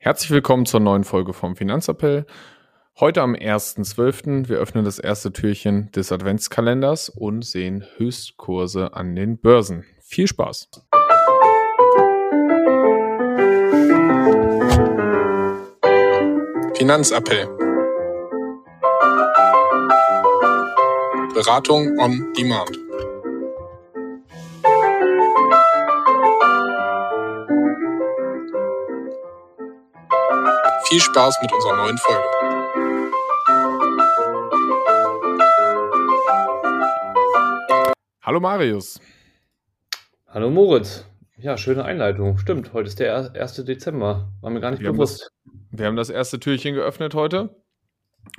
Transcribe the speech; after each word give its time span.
Herzlich 0.00 0.30
willkommen 0.30 0.64
zur 0.64 0.78
neuen 0.78 1.02
Folge 1.02 1.32
vom 1.32 1.56
Finanzappell. 1.56 2.24
Heute 3.00 3.20
am 3.20 3.34
1.12. 3.34 4.48
Wir 4.48 4.58
öffnen 4.58 4.84
das 4.84 5.00
erste 5.00 5.32
Türchen 5.32 5.90
des 5.90 6.12
Adventskalenders 6.12 7.08
und 7.08 7.44
sehen 7.44 7.84
Höchstkurse 7.96 8.94
an 8.94 9.16
den 9.16 9.38
Börsen. 9.38 9.84
Viel 10.00 10.28
Spaß! 10.28 10.70
Finanzappell. 16.76 17.48
Beratung 21.34 21.98
on 21.98 22.32
Demand. 22.38 22.87
Viel 30.88 31.00
Spaß 31.00 31.36
mit 31.42 31.52
unserer 31.52 31.76
neuen 31.76 31.98
Folge. 31.98 32.24
Hallo 38.22 38.40
Marius. 38.40 38.98
Hallo 40.28 40.48
Moritz. 40.48 41.04
Ja, 41.36 41.58
schöne 41.58 41.84
Einleitung. 41.84 42.38
Stimmt, 42.38 42.72
heute 42.72 42.88
ist 42.88 43.00
der 43.00 43.34
1. 43.34 43.64
Dezember. 43.66 44.32
War 44.40 44.48
mir 44.48 44.60
gar 44.60 44.70
nicht 44.70 44.80
Wir 44.80 44.88
haben 44.88 44.96
bewusst. 44.96 45.30
Wir 45.70 45.84
haben 45.84 45.96
das 45.96 46.08
erste 46.08 46.40
Türchen 46.40 46.74
geöffnet 46.74 47.14
heute 47.14 47.54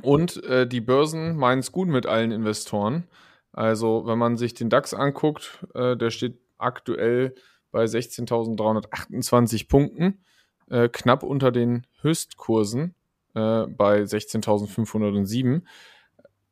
und 0.01 0.43
äh, 0.45 0.65
die 0.65 0.81
Börsen 0.81 1.35
meinen 1.35 1.59
es 1.59 1.71
gut 1.71 1.87
mit 1.87 2.07
allen 2.07 2.31
Investoren. 2.31 3.07
Also 3.53 4.07
wenn 4.07 4.17
man 4.17 4.37
sich 4.37 4.55
den 4.55 4.71
DAX 4.71 4.95
anguckt, 4.95 5.67
äh, 5.75 5.95
der 5.95 6.09
steht 6.09 6.39
aktuell 6.57 7.35
bei 7.69 7.83
16.328 7.83 9.69
Punkten, 9.69 10.25
äh, 10.69 10.89
knapp 10.89 11.23
unter 11.23 11.51
den 11.51 11.85
Höchstkursen 12.01 12.95
äh, 13.35 13.65
bei 13.67 14.01
16.507. 14.01 15.61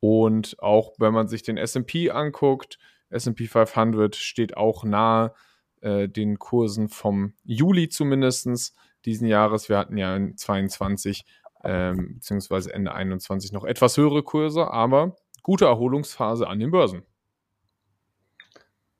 Und 0.00 0.56
auch 0.60 0.92
wenn 0.98 1.12
man 1.12 1.28
sich 1.28 1.42
den 1.42 1.56
S&P 1.56 2.10
anguckt, 2.10 2.78
S&P 3.10 3.46
500 3.46 4.14
steht 4.16 4.56
auch 4.56 4.84
nahe 4.84 5.32
äh, 5.80 6.08
den 6.08 6.38
Kursen 6.38 6.88
vom 6.88 7.34
Juli 7.44 7.88
zumindestens 7.88 8.74
diesen 9.04 9.26
Jahres. 9.26 9.68
Wir 9.68 9.78
hatten 9.78 9.96
ja 9.96 10.14
in 10.14 10.36
22 10.36 11.24
ähm, 11.64 12.14
beziehungsweise 12.14 12.72
Ende 12.72 12.92
21 12.94 13.52
noch 13.52 13.64
etwas 13.64 13.96
höhere 13.96 14.22
Kurse, 14.22 14.70
aber 14.70 15.16
gute 15.42 15.64
Erholungsphase 15.66 16.46
an 16.46 16.60
den 16.60 16.70
Börsen. 16.70 17.02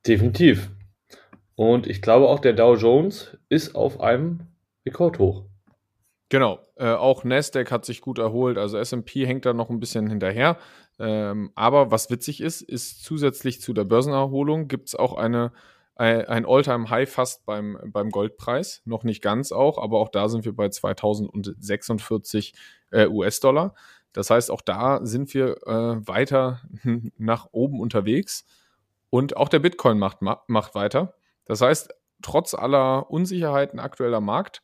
Definitiv. 0.06 0.70
Und 1.54 1.86
ich 1.86 2.02
glaube 2.02 2.28
auch, 2.28 2.38
der 2.38 2.52
Dow 2.52 2.76
Jones 2.76 3.36
ist 3.48 3.74
auf 3.74 4.00
einem 4.00 4.46
Rekordhoch. 4.88 5.44
Genau, 6.30 6.58
äh, 6.76 6.92
auch 6.92 7.24
Nasdaq 7.24 7.70
hat 7.70 7.86
sich 7.86 8.02
gut 8.02 8.18
erholt, 8.18 8.58
also 8.58 8.76
S&P 8.76 9.26
hängt 9.26 9.46
da 9.46 9.54
noch 9.54 9.70
ein 9.70 9.80
bisschen 9.80 10.08
hinterher. 10.08 10.58
Ähm, 10.98 11.52
aber 11.54 11.90
was 11.90 12.10
witzig 12.10 12.42
ist, 12.42 12.60
ist 12.60 13.02
zusätzlich 13.02 13.62
zu 13.62 13.72
der 13.72 13.84
Börsenerholung 13.84 14.68
gibt 14.68 14.88
es 14.88 14.94
auch 14.94 15.14
eine, 15.14 15.52
ein, 15.94 16.26
ein 16.26 16.46
All-Time-High 16.46 17.10
fast 17.10 17.46
beim, 17.46 17.78
beim 17.86 18.10
Goldpreis. 18.10 18.82
Noch 18.84 19.04
nicht 19.04 19.22
ganz 19.22 19.52
auch, 19.52 19.78
aber 19.78 19.98
auch 20.00 20.10
da 20.10 20.28
sind 20.28 20.44
wir 20.44 20.54
bei 20.54 20.68
2046 20.68 22.54
äh, 22.90 23.06
US-Dollar. 23.06 23.74
Das 24.12 24.28
heißt, 24.28 24.50
auch 24.50 24.62
da 24.62 25.00
sind 25.06 25.32
wir 25.32 25.56
äh, 25.66 26.06
weiter 26.06 26.60
nach 27.16 27.48
oben 27.52 27.80
unterwegs. 27.80 28.44
Und 29.08 29.36
auch 29.38 29.48
der 29.48 29.60
Bitcoin 29.60 29.98
macht, 29.98 30.20
ma 30.20 30.42
macht 30.46 30.74
weiter. 30.74 31.14
Das 31.46 31.62
heißt, 31.62 31.94
trotz 32.20 32.52
aller 32.52 33.10
Unsicherheiten 33.10 33.78
aktueller 33.78 34.20
Markt 34.20 34.62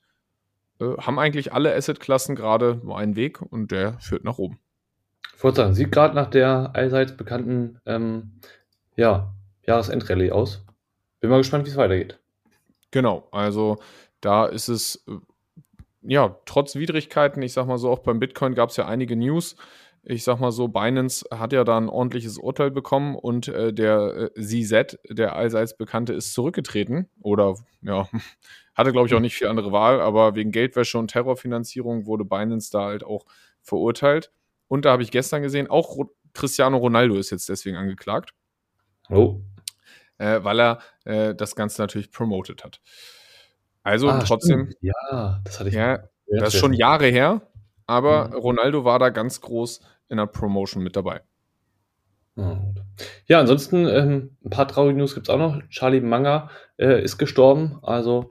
äh, 0.80 0.97
haben 0.98 1.19
eigentlich 1.19 1.53
alle 1.53 1.75
Assetklassen 1.75 2.34
gerade 2.34 2.80
nur 2.83 2.98
einen 2.98 3.17
Weg 3.17 3.41
und 3.41 3.70
der 3.70 3.98
führt 4.00 4.25
nach 4.25 4.39
oben. 4.39 4.58
Ich 5.36 5.42
wollte 5.42 5.56
sagen, 5.56 5.75
sieht 5.75 5.92
gerade 5.92 6.14
nach 6.14 6.30
der 6.30 6.70
allseits 6.75 7.17
bekannten 7.17 7.78
ähm, 7.86 8.33
ja, 8.96 9.35
Jahresendrallye 9.67 10.33
aus. 10.33 10.64
Bin 11.20 11.30
mal 11.30 11.39
gespannt, 11.39 11.67
wie 11.67 11.70
es 11.70 11.77
weitergeht. 11.77 12.18
Genau, 12.90 13.29
also 13.33 13.79
da 14.20 14.46
ist 14.46 14.68
es, 14.68 15.05
äh, 15.08 15.18
ja, 16.02 16.36
trotz 16.45 16.77
Widrigkeiten, 16.77 17.42
ich 17.42 17.52
sag 17.52 17.67
mal 17.67 17.79
so, 17.79 17.91
auch 17.91 18.01
beim 18.01 18.20
Bitcoin 18.20 18.55
gab 18.55 18.70
es 18.70 18.77
ja 18.77 18.86
einige 18.86 19.17
News. 19.17 19.56
Ich 20.07 20.23
sag 20.25 20.39
mal 20.39 20.53
so, 20.53 20.69
Binance 20.69 21.25
hat 21.31 21.53
ja 21.53 21.65
da 21.65 21.79
ein 21.79 21.89
ordentliches 21.89 22.39
Urteil 22.39 22.70
bekommen 22.70 23.15
und 23.15 23.48
äh, 23.48 23.73
der 23.73 24.31
äh, 24.37 24.41
ZZ, 24.41 24.98
der 25.09 25.35
allseits 25.35 25.77
bekannte, 25.77 26.13
ist 26.13 26.35
zurückgetreten. 26.35 27.09
Oder 27.20 27.57
ja, 27.81 28.09
hatte, 28.75 28.92
glaube 28.92 29.09
ich, 29.09 29.15
auch 29.15 29.20
nicht 29.20 29.35
viel 29.35 29.48
andere 29.48 29.73
Wahl, 29.73 30.01
aber 30.01 30.35
wegen 30.35 30.53
Geldwäsche 30.53 30.98
und 30.98 31.09
Terrorfinanzierung 31.09 32.07
wurde 32.07 32.25
Binance 32.25 32.70
da 32.70 32.87
halt 32.87 33.05
auch 33.05 33.25
verurteilt. 33.63 34.31
Und 34.69 34.85
da 34.85 34.92
habe 34.92 35.03
ich 35.03 35.11
gestern 35.11 35.42
gesehen, 35.42 35.69
auch 35.69 35.97
Ro 35.97 36.11
Cristiano 36.35 36.77
Ronaldo 36.79 37.15
ist 37.15 37.31
jetzt 37.31 37.48
deswegen 37.48 37.77
angeklagt. 37.77 38.35
Oh. 39.09 39.41
Äh, 40.19 40.42
weil 40.42 40.61
er 40.61 40.79
äh, 41.05 41.35
das 41.35 41.55
Ganze 41.55 41.81
natürlich 41.81 42.11
promoted 42.11 42.65
hat. 42.65 42.81
Also 43.85 44.09
Ah, 44.09 44.19
trotzdem, 44.19 44.67
stimmt. 44.67 44.77
Ja, 44.81 45.41
das 45.45 45.61
hatte 45.61 45.69
ich. 45.69 45.77
ja, 45.77 46.09
das 46.27 46.55
ist 46.55 46.61
schon 46.61 46.73
Jahre 46.73 47.07
her, 47.07 47.42
aber 47.86 48.33
Ronaldo 48.33 48.85
war 48.85 48.98
da 48.98 49.11
ganz 49.11 49.41
groß 49.41 49.81
in 50.09 50.17
der 50.17 50.27
Promotion 50.27 50.83
mit 50.83 50.97
dabei. 50.97 51.23
Ja, 52.37 52.55
gut. 52.55 52.83
Ja, 53.27 53.41
ansonsten 53.41 53.87
ähm, 53.87 54.37
ein 54.45 54.51
paar 54.51 54.69
traurige 54.69 54.98
News 54.98 55.15
gibt 55.15 55.29
es 55.29 55.35
auch 55.35 55.39
noch. 55.39 55.63
Charlie 55.69 56.01
Munger 56.01 56.51
äh, 56.77 57.03
ist 57.03 57.19
gestorben. 57.19 57.79
Also 57.83 58.31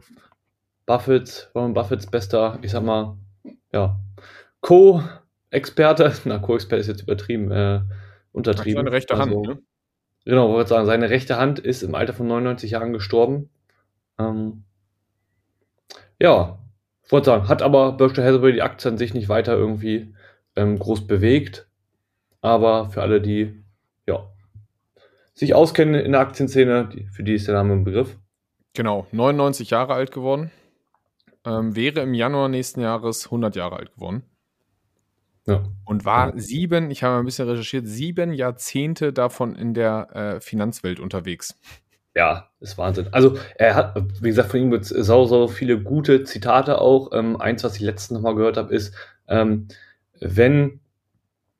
Buffett, 0.85 1.49
Warren 1.53 1.73
Buffetts 1.73 2.07
bester, 2.07 2.59
ich 2.61 2.71
sag 2.71 2.83
mal, 2.83 3.17
ja, 3.71 3.99
Co-Experte. 4.61 6.13
Na, 6.25 6.39
Co-Experte 6.39 6.81
ist 6.81 6.87
jetzt 6.87 7.03
übertrieben, 7.03 7.51
äh, 7.51 7.81
untertrieben. 8.33 8.79
Seine 8.83 8.91
rechte 8.91 9.17
Hand, 9.17 9.31
Also, 9.31 9.43
ne? 9.43 9.59
Genau, 10.25 10.49
wollte 10.49 10.69
sagen, 10.69 10.85
seine 10.85 11.09
rechte 11.09 11.37
Hand 11.37 11.59
ist 11.59 11.83
im 11.83 11.95
Alter 11.95 12.13
von 12.13 12.27
99 12.27 12.71
Jahren 12.71 12.93
gestorben. 12.93 13.49
Ähm, 14.17 14.63
ja, 16.19 16.59
ich 17.03 17.11
wollte 17.11 17.25
sagen, 17.25 17.49
hat 17.49 17.61
aber 17.61 17.93
Berkshire 17.93 18.25
Hathaway 18.25 18.53
die 18.53 18.61
Aktie 18.61 18.89
an 18.89 18.97
sich 18.97 19.13
nicht 19.13 19.27
weiter 19.27 19.53
irgendwie 19.53 20.13
ähm, 20.55 20.79
groß 20.79 21.07
bewegt. 21.07 21.67
Aber 22.41 22.89
für 22.89 23.01
alle, 23.01 23.21
die 23.21 23.63
ja, 24.07 24.27
sich 25.33 25.53
auskennen 25.53 25.95
in 25.95 26.11
der 26.11 26.21
Aktienszene, 26.21 26.89
die, 26.93 27.07
für 27.07 27.23
die 27.23 27.35
ist 27.35 27.47
der 27.47 27.55
Name 27.55 27.73
ein 27.73 27.83
Begriff. 27.83 28.17
Genau, 28.73 29.07
99 29.11 29.69
Jahre 29.69 29.93
alt 29.93 30.11
geworden. 30.11 30.51
Ähm, 31.45 31.75
wäre 31.75 32.01
im 32.01 32.13
Januar 32.13 32.49
nächsten 32.49 32.81
Jahres 32.81 33.25
100 33.25 33.55
Jahre 33.55 33.77
alt 33.77 33.93
geworden. 33.93 34.23
Ja. 35.45 35.63
Und 35.83 36.05
war 36.05 36.31
sieben, 36.37 36.89
ich 36.89 37.03
habe 37.03 37.17
ein 37.17 37.25
bisschen 37.25 37.49
recherchiert, 37.49 37.85
sieben 37.85 38.33
Jahrzehnte 38.33 39.11
davon 39.11 39.55
in 39.55 39.73
der 39.73 40.15
äh, 40.15 40.41
Finanzwelt 40.41 40.99
unterwegs. 40.99 41.59
Ja, 42.15 42.49
ist 42.59 42.77
Wahnsinn. 42.77 43.09
Also 43.11 43.37
er 43.55 43.75
hat, 43.75 43.95
wie 44.21 44.29
gesagt, 44.29 44.51
von 44.51 44.59
ihm 44.59 44.71
gibt 44.71 44.83
es 44.83 44.89
sau, 44.89 45.25
sau 45.25 45.47
viele 45.47 45.81
gute 45.81 46.23
Zitate 46.23 46.79
auch. 46.79 47.11
Ähm, 47.11 47.41
eins, 47.41 47.63
was 47.63 47.75
ich 47.75 47.81
letztens 47.81 48.17
nochmal 48.17 48.35
gehört 48.35 48.55
habe, 48.55 48.73
ist, 48.73 48.95
ähm, 49.27 49.67
wenn 50.23 50.79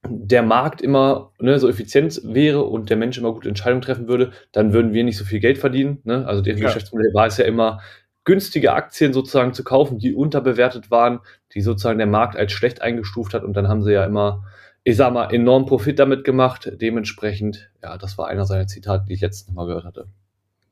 der 0.07 0.43
Markt 0.43 0.81
immer 0.81 1.31
ne, 1.39 1.59
so 1.59 1.69
effizient 1.69 2.21
wäre 2.23 2.63
und 2.63 2.89
der 2.89 2.97
Mensch 2.97 3.17
immer 3.17 3.31
gute 3.31 3.47
Entscheidungen 3.47 3.81
treffen 3.81 4.07
würde, 4.07 4.31
dann 4.51 4.73
würden 4.73 4.93
wir 4.93 5.03
nicht 5.03 5.17
so 5.17 5.23
viel 5.23 5.39
Geld 5.39 5.57
verdienen. 5.57 5.99
Ne? 6.03 6.25
Also 6.27 6.41
deren 6.41 6.57
Ja. 6.57 6.65
Geschäftsmodell 6.65 7.13
war 7.13 7.27
es 7.27 7.37
ja 7.37 7.45
immer, 7.45 7.79
günstige 8.25 8.73
Aktien 8.73 9.13
sozusagen 9.13 9.53
zu 9.53 9.63
kaufen, 9.63 9.99
die 9.99 10.13
unterbewertet 10.13 10.91
waren, 10.91 11.19
die 11.53 11.61
sozusagen 11.61 11.97
der 11.97 12.07
Markt 12.07 12.35
als 12.35 12.51
schlecht 12.51 12.81
eingestuft 12.81 13.33
hat 13.33 13.43
und 13.43 13.53
dann 13.55 13.67
haben 13.67 13.83
sie 13.83 13.93
ja 13.93 14.05
immer, 14.05 14.43
ich 14.83 14.97
sag 14.97 15.13
mal, 15.13 15.33
enorm 15.33 15.65
Profit 15.65 15.99
damit 15.99 16.23
gemacht. 16.23 16.71
Dementsprechend, 16.73 17.71
ja, 17.81 17.97
das 17.97 18.17
war 18.17 18.27
einer 18.27 18.45
seiner 18.45 18.67
Zitate, 18.67 19.05
die 19.07 19.13
ich 19.13 19.21
letztens 19.21 19.55
mal 19.55 19.67
gehört 19.67 19.85
hatte. 19.85 20.07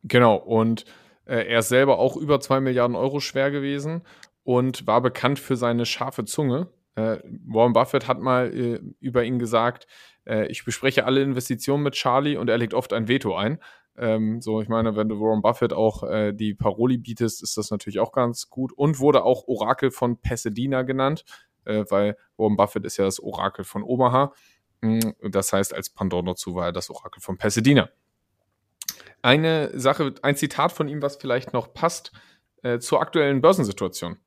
Genau, 0.03 0.35
und 0.35 0.85
äh, 1.25 1.46
er 1.47 1.59
ist 1.59 1.69
selber 1.69 2.00
auch 2.00 2.18
über 2.18 2.40
2 2.40 2.59
Milliarden 2.62 2.96
Euro 2.96 3.19
schwer 3.19 3.52
gewesen 3.52 4.02
und 4.44 4.88
war 4.88 5.02
bekannt 5.02 5.40
für 5.40 5.56
seine 5.56 5.85
scharfe 5.85 6.26
Zunge. 6.26 6.67
Äh, 6.96 7.20
Warren 7.46 7.73
Buffett 7.73 8.08
hat 8.08 8.20
mal 8.20 8.53
äh, 8.53 8.82
über 8.99 9.23
ihn 9.23 9.40
gesagt, 9.40 9.88
äh, 10.26 10.47
ich 10.47 10.66
bespreche 10.66 11.05
alle 11.05 11.22
Investitionen 11.22 11.84
mit 11.84 11.93
Charlie 11.93 12.38
und 12.38 12.49
er 12.49 12.58
legt 12.58 12.73
oft 12.73 12.93
ein 12.93 13.08
Veto 13.08 13.35
ein. 13.35 13.59
Ähm, 13.97 14.41
so, 14.41 14.61
ich 14.61 14.70
meine, 14.70 14.96
wenn 14.96 15.09
du 15.09 15.20
Warren 15.20 15.41
Buffett 15.41 15.73
auch 15.73 16.03
äh, 16.03 16.34
die 16.34 16.53
Paroli 16.53 16.97
bietest, 16.97 17.43
ist 17.43 17.58
das 17.58 17.72
natürlich 17.72 17.99
auch 17.99 18.11
ganz 18.11 18.49
gut. 18.49 18.72
Und 18.73 18.99
wurde 18.99 19.23
auch 19.23 19.47
Orakel 19.47 19.91
von 19.91 20.17
Pasadena 20.17 20.82
genannt, 20.84 21.23
äh, 21.66 21.85
weil 21.90 22.17
Warren 22.38 22.58
Buffett 22.58 22.85
ist 22.85 22.97
ja 22.97 23.05
das 23.05 23.20
Orakel 23.20 23.66
von 23.66 23.84
Omaha. 23.84 24.34
Mm, 24.82 24.99
Das 25.29 25.53
heißt, 25.53 25.73
als 25.73 25.90
Pendant 25.90 26.28
dazu 26.28 26.55
war 26.55 26.67
er 26.67 26.72
das 26.72 26.90
Orakel 26.90 27.22
von 27.22 27.37
Pasadena. 27.37 27.90
Eine 29.22 29.78
Sache, 29.78 30.16
ein 30.23 30.35
Zitat 30.35 30.72
von 30.72 30.87
ihm, 30.87 31.02
was 31.02 31.17
vielleicht 31.17 31.53
noch 31.53 31.73
passt 31.73 32.11
äh, 32.64 32.79
zur 32.79 33.02
aktuellen 33.02 33.41
Börsensituation. 33.41 34.17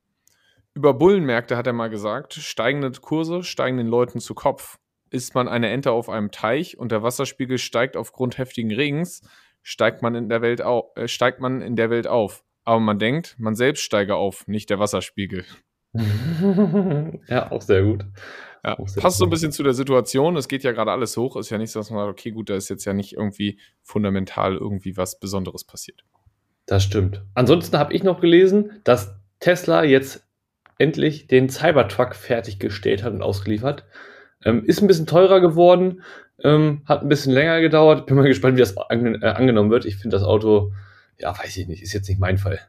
Über 0.75 0.93
Bullenmärkte 0.93 1.55
hat 1.55 1.67
er 1.67 1.73
mal 1.73 1.89
gesagt, 1.89 2.33
steigende 2.33 2.91
Kurse 2.91 3.43
steigen 3.43 3.77
den 3.77 3.87
Leuten 3.87 4.19
zu 4.19 4.35
Kopf. 4.35 4.77
Ist 5.09 5.33
man 5.33 5.47
eine 5.47 5.69
Ente 5.69 5.91
auf 5.91 6.09
einem 6.09 6.31
Teich 6.31 6.77
und 6.77 6.91
der 6.91 7.01
Wasserspiegel 7.01 7.57
steigt 7.57 7.95
aufgrund 7.95 8.37
heftigen 8.37 8.73
Regens, 8.73 9.21
steigt 9.63 10.01
man 10.01 10.15
in 10.15 10.27
der 10.27 10.41
Welt, 10.41 10.61
au 10.61 10.91
äh, 10.95 11.07
steigt 11.07 11.39
man 11.39 11.61
in 11.61 11.77
der 11.77 11.89
Welt 11.89 12.07
auf. 12.07 12.43
Aber 12.65 12.81
man 12.81 12.99
denkt, 12.99 13.35
man 13.39 13.55
selbst 13.55 13.83
steige 13.83 14.15
auf, 14.15 14.47
nicht 14.47 14.69
der 14.69 14.77
Wasserspiegel. 14.77 15.45
ja, 17.29 17.51
auch 17.51 17.61
sehr 17.61 17.83
gut. 17.83 18.05
Ja, 18.65 18.75
passt 18.97 19.19
so 19.19 19.25
ein 19.25 19.29
bisschen 19.29 19.53
zu 19.53 19.63
der 19.63 19.75
Situation. 19.75 20.35
Es 20.35 20.49
geht 20.49 20.63
ja 20.63 20.73
gerade 20.73 20.91
alles 20.91 21.15
hoch. 21.15 21.37
Ist 21.37 21.51
ja 21.51 21.57
nicht 21.57 21.71
so, 21.71 21.79
dass 21.79 21.89
man 21.89 21.99
sagt, 21.99 22.19
okay, 22.19 22.31
gut, 22.31 22.49
da 22.49 22.55
ist 22.55 22.67
jetzt 22.67 22.83
ja 22.83 22.93
nicht 22.93 23.13
irgendwie 23.13 23.59
fundamental 23.81 24.55
irgendwie 24.55 24.97
was 24.97 25.19
Besonderes 25.19 25.63
passiert. 25.63 26.03
Das 26.65 26.83
stimmt. 26.83 27.23
Ansonsten 27.33 27.77
habe 27.77 27.93
ich 27.93 28.03
noch 28.03 28.19
gelesen, 28.19 28.81
dass 28.83 29.15
Tesla 29.39 29.83
jetzt 29.83 30.24
endlich 30.77 31.27
den 31.27 31.49
Cybertruck 31.49 32.15
fertiggestellt 32.15 33.03
hat 33.03 33.13
und 33.13 33.21
ausgeliefert. 33.21 33.85
Ähm, 34.43 34.63
ist 34.65 34.81
ein 34.81 34.87
bisschen 34.87 35.07
teurer 35.07 35.39
geworden, 35.39 36.03
ähm, 36.43 36.81
hat 36.85 37.01
ein 37.01 37.09
bisschen 37.09 37.33
länger 37.33 37.61
gedauert. 37.61 38.05
Bin 38.05 38.15
mal 38.15 38.27
gespannt, 38.27 38.57
wie 38.57 38.61
das 38.61 38.77
an, 38.77 39.21
äh, 39.21 39.27
angenommen 39.27 39.71
wird. 39.71 39.85
Ich 39.85 39.95
finde 39.95 40.15
das 40.15 40.23
Auto, 40.23 40.73
ja, 41.17 41.37
weiß 41.37 41.57
ich 41.57 41.67
nicht, 41.67 41.81
ist 41.81 41.93
jetzt 41.93 42.09
nicht 42.09 42.19
mein 42.19 42.37
Fall. 42.37 42.59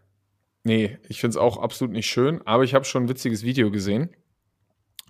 Nee, 0.62 0.98
ich 1.08 1.20
finde 1.20 1.30
es 1.30 1.36
auch 1.36 1.58
absolut 1.58 1.92
nicht 1.92 2.06
schön, 2.06 2.40
aber 2.44 2.64
ich 2.64 2.74
habe 2.74 2.84
schon 2.84 3.04
ein 3.04 3.08
witziges 3.08 3.44
Video 3.44 3.70
gesehen. 3.70 4.10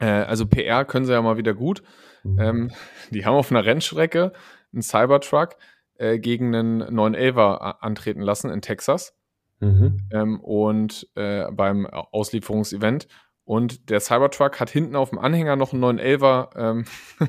Äh, 0.00 0.06
also 0.06 0.46
PR 0.46 0.84
können 0.84 1.06
sie 1.06 1.12
ja 1.12 1.22
mal 1.22 1.38
wieder 1.38 1.54
gut. 1.54 1.82
Mhm. 2.24 2.38
Ähm, 2.40 2.70
die 3.10 3.24
haben 3.24 3.34
auf 3.34 3.50
einer 3.50 3.64
Rennstrecke 3.64 4.32
einen 4.72 4.82
Cybertruck 4.82 5.56
äh, 5.98 6.18
gegen 6.18 6.54
einen 6.54 6.82
911er 6.82 7.78
antreten 7.80 8.20
lassen 8.20 8.50
in 8.50 8.60
Texas. 8.60 9.14
Mhm. 9.60 10.08
Ähm, 10.12 10.40
und 10.40 11.08
äh, 11.14 11.50
beim 11.50 11.86
Auslieferungsevent. 11.86 13.08
Und 13.44 13.90
der 13.90 14.00
Cybertruck 14.00 14.58
hat 14.58 14.70
hinten 14.70 14.96
auf 14.96 15.10
dem 15.10 15.18
Anhänger 15.18 15.56
noch 15.56 15.72
einen 15.72 15.84
911er 15.84 16.56
ähm, 16.56 16.84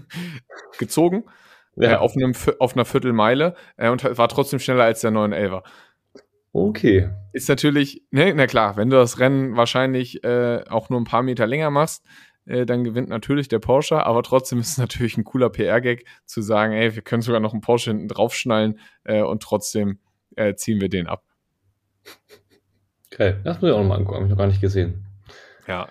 gezogen. 0.80 1.26
Ja. 1.76 1.92
Äh, 1.92 1.96
auf, 1.96 2.16
einem, 2.16 2.34
auf 2.60 2.76
einer 2.76 2.86
Viertelmeile 2.86 3.56
äh, 3.78 3.90
und 3.90 4.04
war 4.18 4.28
trotzdem 4.28 4.60
schneller 4.60 4.86
als 4.86 5.02
der 5.02 5.12
911er. 5.12 5.64
Okay. 6.54 7.10
Ist 7.34 7.50
natürlich, 7.50 8.04
ne, 8.10 8.34
na 8.34 8.48
klar, 8.48 8.78
wenn 8.78 8.90
du 8.90 8.96
das 8.96 9.20
Rennen 9.20 9.56
wahrscheinlich 9.56 10.24
äh, 10.24 10.64
auch 10.70 10.90
nur 10.90 11.00
ein 11.00 11.04
paar 11.04 11.22
Meter 11.22 11.46
länger 11.46 11.70
machst, 11.70 12.04
äh, 12.48 12.66
dann 12.66 12.84
gewinnt 12.84 13.10
natürlich 13.10 13.48
der 13.48 13.60
Porsche, 13.60 14.04
aber 14.04 14.24
trotzdem 14.24 14.60
ist 14.60 14.72
es 14.72 14.78
natürlich 14.80 15.18
ein 15.18 15.24
cooler 15.24 15.52
PR-Gag 15.52 16.06
zu 16.26 16.42
sagen, 16.42 16.74
ey, 16.74 16.96
wir 16.96 17.04
können 17.04 17.22
sogar 17.22 17.42
noch 17.42 17.54
einen 17.54 17.62
Porsche 17.62 17.92
hinten 17.92 18.08
draufschnallen 18.08 18.80
äh, 19.04 19.22
und 19.22 19.44
trotzdem 19.44 20.00
äh, 20.36 20.56
ziehen 20.56 20.82
wir 20.82 20.90
den 20.90 21.06
ab. 21.06 21.27
Okay, 23.12 23.36
das 23.44 23.62
muss 23.62 23.70
ich 23.70 23.76
auch 23.76 23.80
nochmal 23.80 24.00
angucken, 24.00 24.16
habe 24.16 24.26
ich 24.26 24.32
noch 24.32 24.38
gar 24.38 24.48
nicht 24.48 24.62
gesehen. 24.62 25.06
Ja. 25.68 25.88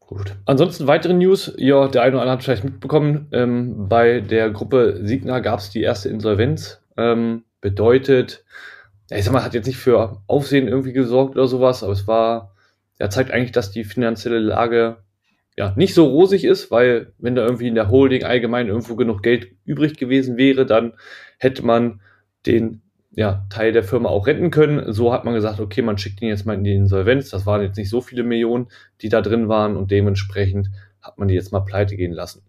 Gut. 0.00 0.34
Ansonsten 0.44 0.86
weitere 0.86 1.14
News, 1.14 1.54
ja, 1.56 1.88
der 1.88 2.02
eine 2.02 2.16
oder 2.16 2.22
andere 2.22 2.32
hat 2.32 2.42
vielleicht 2.42 2.64
mitbekommen, 2.64 3.28
ähm, 3.32 3.88
bei 3.88 4.20
der 4.20 4.50
Gruppe 4.50 5.00
Signa 5.04 5.40
gab 5.40 5.60
es 5.60 5.70
die 5.70 5.82
erste 5.82 6.08
Insolvenz. 6.08 6.82
Ähm, 6.96 7.44
bedeutet, 7.60 8.44
ich 9.10 9.24
sag 9.24 9.32
mal, 9.32 9.44
hat 9.44 9.54
jetzt 9.54 9.66
nicht 9.66 9.78
für 9.78 10.20
Aufsehen 10.26 10.68
irgendwie 10.68 10.92
gesorgt 10.92 11.36
oder 11.36 11.46
sowas, 11.46 11.82
aber 11.82 11.92
es 11.92 12.06
war, 12.06 12.54
ja, 12.98 13.08
zeigt 13.08 13.30
eigentlich, 13.30 13.52
dass 13.52 13.70
die 13.70 13.84
finanzielle 13.84 14.38
Lage 14.38 14.98
ja, 15.56 15.72
nicht 15.76 15.94
so 15.94 16.06
rosig 16.06 16.44
ist, 16.44 16.70
weil 16.70 17.12
wenn 17.18 17.34
da 17.34 17.42
irgendwie 17.44 17.68
in 17.68 17.74
der 17.74 17.90
Holding 17.90 18.24
allgemein 18.24 18.68
irgendwo 18.68 18.96
genug 18.96 19.22
Geld 19.22 19.48
übrig 19.64 19.96
gewesen 19.96 20.36
wäre, 20.36 20.66
dann 20.66 20.94
hätte 21.38 21.64
man 21.64 22.00
den 22.46 22.82
ja, 23.14 23.46
Teil 23.50 23.72
der 23.72 23.84
Firma 23.84 24.08
auch 24.08 24.26
retten 24.26 24.50
können. 24.50 24.92
So 24.92 25.12
hat 25.12 25.24
man 25.24 25.34
gesagt, 25.34 25.60
okay, 25.60 25.82
man 25.82 25.98
schickt 25.98 26.22
ihn 26.22 26.28
jetzt 26.28 26.46
mal 26.46 26.54
in 26.54 26.64
die 26.64 26.74
Insolvenz. 26.74 27.30
Das 27.30 27.46
waren 27.46 27.62
jetzt 27.62 27.76
nicht 27.76 27.90
so 27.90 28.00
viele 28.00 28.22
Millionen, 28.22 28.68
die 29.00 29.08
da 29.08 29.20
drin 29.20 29.48
waren 29.48 29.76
und 29.76 29.90
dementsprechend 29.90 30.70
hat 31.00 31.18
man 31.18 31.28
die 31.28 31.34
jetzt 31.34 31.52
mal 31.52 31.60
pleite 31.60 31.96
gehen 31.96 32.12
lassen. 32.12 32.42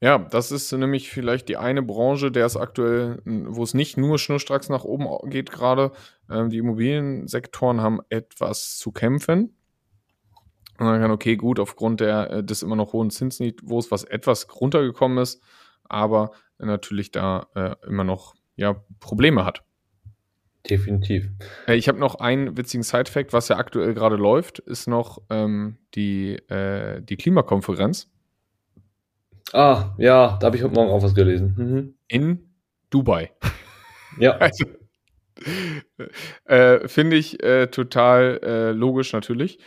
Ja, 0.00 0.18
das 0.18 0.52
ist 0.52 0.70
nämlich 0.72 1.10
vielleicht 1.10 1.48
die 1.48 1.56
eine 1.56 1.82
Branche, 1.82 2.30
der 2.30 2.44
es 2.44 2.56
aktuell, 2.56 3.22
wo 3.24 3.62
es 3.62 3.72
nicht 3.72 3.96
nur 3.96 4.18
schnurstracks 4.18 4.68
nach 4.68 4.84
oben 4.84 5.06
geht 5.30 5.50
gerade. 5.50 5.90
Ähm, 6.30 6.50
die 6.50 6.58
Immobiliensektoren 6.58 7.80
haben 7.80 8.00
etwas 8.10 8.76
zu 8.76 8.92
kämpfen. 8.92 9.56
Und 10.78 10.86
dann 10.86 11.00
kann, 11.00 11.10
okay, 11.10 11.36
gut, 11.36 11.58
aufgrund 11.58 12.00
der, 12.00 12.30
äh, 12.30 12.44
des 12.44 12.62
immer 12.62 12.76
noch 12.76 12.92
hohen 12.92 13.10
Zinsniveaus, 13.10 13.90
was 13.90 14.04
etwas 14.04 14.46
runtergekommen 14.60 15.16
ist, 15.16 15.42
aber 15.84 16.32
natürlich 16.58 17.10
da 17.10 17.46
äh, 17.54 17.74
immer 17.86 18.04
noch 18.04 18.34
ja, 18.56 18.82
Probleme 19.00 19.44
hat. 19.44 19.62
Definitiv. 20.68 21.28
Äh, 21.68 21.76
ich 21.76 21.88
habe 21.88 21.98
noch 21.98 22.16
einen 22.16 22.56
witzigen 22.56 22.82
Side-Fact, 22.82 23.32
was 23.32 23.48
ja 23.48 23.56
aktuell 23.56 23.94
gerade 23.94 24.16
läuft, 24.16 24.58
ist 24.58 24.88
noch 24.88 25.22
ähm, 25.30 25.78
die, 25.94 26.34
äh, 26.48 27.00
die 27.02 27.16
Klimakonferenz. 27.16 28.10
Ah, 29.52 29.94
ja, 29.98 30.36
da 30.40 30.46
habe 30.46 30.56
ich 30.56 30.64
heute 30.64 30.74
Morgen 30.74 30.90
auch 30.90 31.02
was 31.02 31.14
gelesen. 31.14 31.54
Mhm. 31.56 31.94
In 32.08 32.50
Dubai. 32.90 33.32
Ja. 34.18 34.38
Also, 34.40 34.64
äh, 36.46 36.88
Finde 36.88 37.16
ich 37.16 37.42
äh, 37.42 37.66
total 37.66 38.40
äh, 38.42 38.70
logisch 38.72 39.12
natürlich 39.12 39.58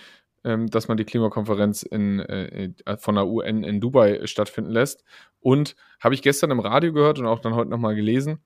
ähm, 0.43 0.67
dass 0.67 0.87
man 0.87 0.97
die 0.97 1.05
Klimakonferenz 1.05 1.83
in, 1.83 2.19
äh, 2.19 2.71
von 2.97 3.15
der 3.15 3.27
UN 3.27 3.63
in 3.63 3.79
Dubai 3.79 4.25
stattfinden 4.25 4.71
lässt. 4.71 5.03
Und 5.39 5.75
habe 5.99 6.15
ich 6.15 6.21
gestern 6.21 6.51
im 6.51 6.59
Radio 6.59 6.93
gehört 6.93 7.19
und 7.19 7.25
auch 7.25 7.39
dann 7.39 7.55
heute 7.55 7.69
nochmal 7.69 7.95
gelesen, 7.95 8.39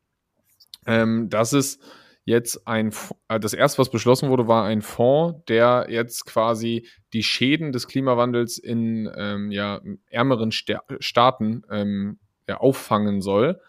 ähm, 0.85 1.29
dass 1.29 1.53
es 1.53 1.79
jetzt 2.25 2.67
ein, 2.67 2.93
äh, 3.27 3.39
das 3.39 3.53
erste, 3.53 3.79
was 3.79 3.91
beschlossen 3.91 4.29
wurde, 4.29 4.47
war 4.47 4.65
ein 4.65 4.81
Fonds, 4.81 5.43
der 5.47 5.87
jetzt 5.89 6.25
quasi 6.25 6.87
die 7.11 7.23
Schäden 7.23 7.71
des 7.71 7.87
Klimawandels 7.87 8.57
in 8.57 9.09
ähm, 9.15 9.51
ja, 9.51 9.81
ärmeren 10.09 10.51
Sta 10.51 10.81
Staaten 10.99 11.63
ähm, 11.69 12.19
ja, 12.47 12.57
auffangen 12.57 13.21
soll. 13.21 13.59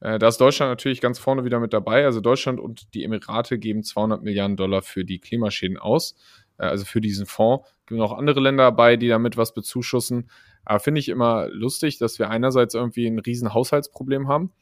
Äh, 0.00 0.18
da 0.18 0.28
ist 0.28 0.40
Deutschland 0.40 0.70
natürlich 0.70 1.00
ganz 1.00 1.18
vorne 1.18 1.44
wieder 1.44 1.60
mit 1.60 1.72
dabei. 1.72 2.04
Also 2.04 2.20
Deutschland 2.20 2.58
und 2.58 2.92
die 2.94 3.04
Emirate 3.04 3.58
geben 3.58 3.84
200 3.84 4.22
Milliarden 4.22 4.56
Dollar 4.56 4.82
für 4.82 5.04
die 5.04 5.20
Klimaschäden 5.20 5.78
aus. 5.78 6.16
Äh, 6.58 6.64
also 6.64 6.84
für 6.84 7.00
diesen 7.00 7.26
Fonds. 7.26 7.68
Es 7.80 7.86
gibt 7.86 7.98
noch 7.98 8.16
andere 8.16 8.40
Länder 8.40 8.64
dabei, 8.64 8.96
die 8.96 9.08
damit 9.08 9.36
was 9.36 9.54
bezuschussen. 9.54 10.30
Aber 10.64 10.80
finde 10.80 11.00
ich 11.00 11.08
immer 11.08 11.48
lustig, 11.48 11.98
dass 11.98 12.18
wir 12.18 12.30
einerseits 12.30 12.74
irgendwie 12.74 13.06
ein 13.06 13.18
riesen 13.18 13.52
Haushaltsproblem 13.52 14.28
haben, 14.28 14.52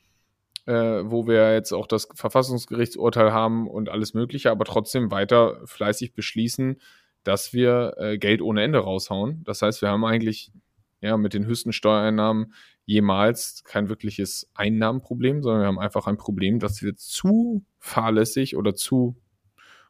äh, 0.71 1.11
wo 1.11 1.27
wir 1.27 1.53
jetzt 1.53 1.73
auch 1.73 1.89
das 1.89 2.09
Verfassungsgerichtsurteil 2.15 3.33
haben 3.33 3.69
und 3.69 3.89
alles 3.89 4.15
Mögliche, 4.15 4.53
aber 4.53 4.65
trotzdem 4.65 5.11
weiter 5.11 5.61
fleißig 5.65 6.15
beschließen, 6.15 6.81
dass 7.25 7.53
wir 7.53 7.95
äh, 7.99 8.19
Geld 8.19 8.41
ohne 8.41 8.63
Ende 8.63 8.79
raushauen. 8.79 9.43
Das 9.45 9.63
heißt, 9.63 9.83
wir 9.83 9.89
haben 9.89 10.05
eigentlich 10.05 10.53
ja 11.01 11.17
mit 11.17 11.35
den 11.35 11.45
höchsten 11.45 11.73
Steuereinnahmen 11.73 12.55
jemals 12.85 13.65
kein 13.65 13.89
wirkliches 13.89 14.49
Einnahmenproblem, 14.55 15.43
sondern 15.43 15.63
wir 15.63 15.67
haben 15.67 15.79
einfach 15.81 16.07
ein 16.07 16.19
Problem, 16.19 16.61
dass 16.61 16.83
wir 16.83 16.95
zu 16.95 17.65
fahrlässig 17.79 18.57
oder 18.57 18.75
zu 18.77 19.17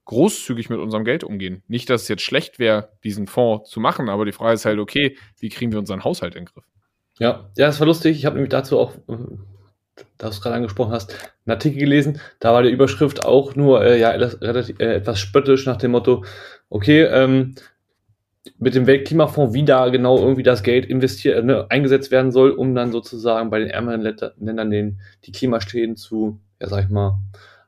großzügig 0.06 0.71
mit 0.71 0.79
unserem 0.79 1.05
Geld 1.05 1.25
umgehen. 1.25 1.62
Nicht, 1.69 1.91
dass 1.91 2.03
es 2.03 2.09
jetzt 2.09 2.23
schlecht 2.23 2.59
wäre, 2.59 2.93
diesen 3.05 3.27
Fonds 3.27 3.69
zu 3.69 3.81
machen, 3.81 4.09
aber 4.09 4.25
die 4.25 4.32
Frage 4.32 4.55
ist 4.55 4.65
halt, 4.65 4.79
okay, 4.79 5.17
wie 5.39 5.51
kriegen 5.51 5.72
wir 5.72 5.79
unseren 5.79 6.05
Haushalt 6.05 6.34
in 6.37 6.44
den 6.44 6.53
Griff? 6.53 6.65
Ja, 7.19 7.51
ja, 7.56 7.67
das 7.67 7.79
war 7.81 7.87
lustig. 7.87 8.17
Ich 8.17 8.25
habe 8.25 8.37
nämlich 8.37 8.51
dazu 8.51 8.79
auch, 8.79 8.94
äh, 9.08 9.17
da 10.19 10.26
du 10.26 10.32
es 10.32 10.40
gerade 10.40 10.56
angesprochen 10.56 10.92
hast, 10.92 11.12
einen 11.46 11.54
Artikel 11.54 11.78
gelesen. 11.80 12.20
Da 12.38 12.52
war 12.52 12.62
die 12.62 12.70
Überschrift 12.70 13.24
auch 13.24 13.54
nur 13.54 13.84
äh, 13.84 13.98
ja, 13.98 14.10
relativ, 14.10 14.78
äh, 14.80 14.94
etwas 14.94 15.19
spöttisch 15.19 15.66
nach 15.66 15.76
dem 15.76 15.92
Motto, 15.92 16.24
okay, 16.69 17.02
ähm, 17.02 17.54
mit 18.58 18.74
dem 18.74 18.86
Weltklimafonds, 18.86 19.54
wie 19.54 19.64
da 19.64 19.88
genau 19.88 20.19
irgendwie 20.19 20.42
das 20.42 20.62
Geld 20.62 20.86
investiert, 20.86 21.38
äh, 21.38 21.42
ne, 21.42 21.66
eingesetzt 21.70 22.10
werden 22.10 22.32
soll, 22.32 22.50
um 22.50 22.74
dann 22.74 22.92
sozusagen 22.92 23.50
bei 23.50 23.58
den 23.58 23.70
ärmeren 23.70 24.00
Ländern 24.00 24.70
den, 24.70 25.00
die 25.24 25.32
Klimaschäden 25.32 25.96
zu, 25.96 26.40
ja, 26.60 26.69
sag 26.69 26.84
ich 26.84 26.90
mal, 26.90 27.19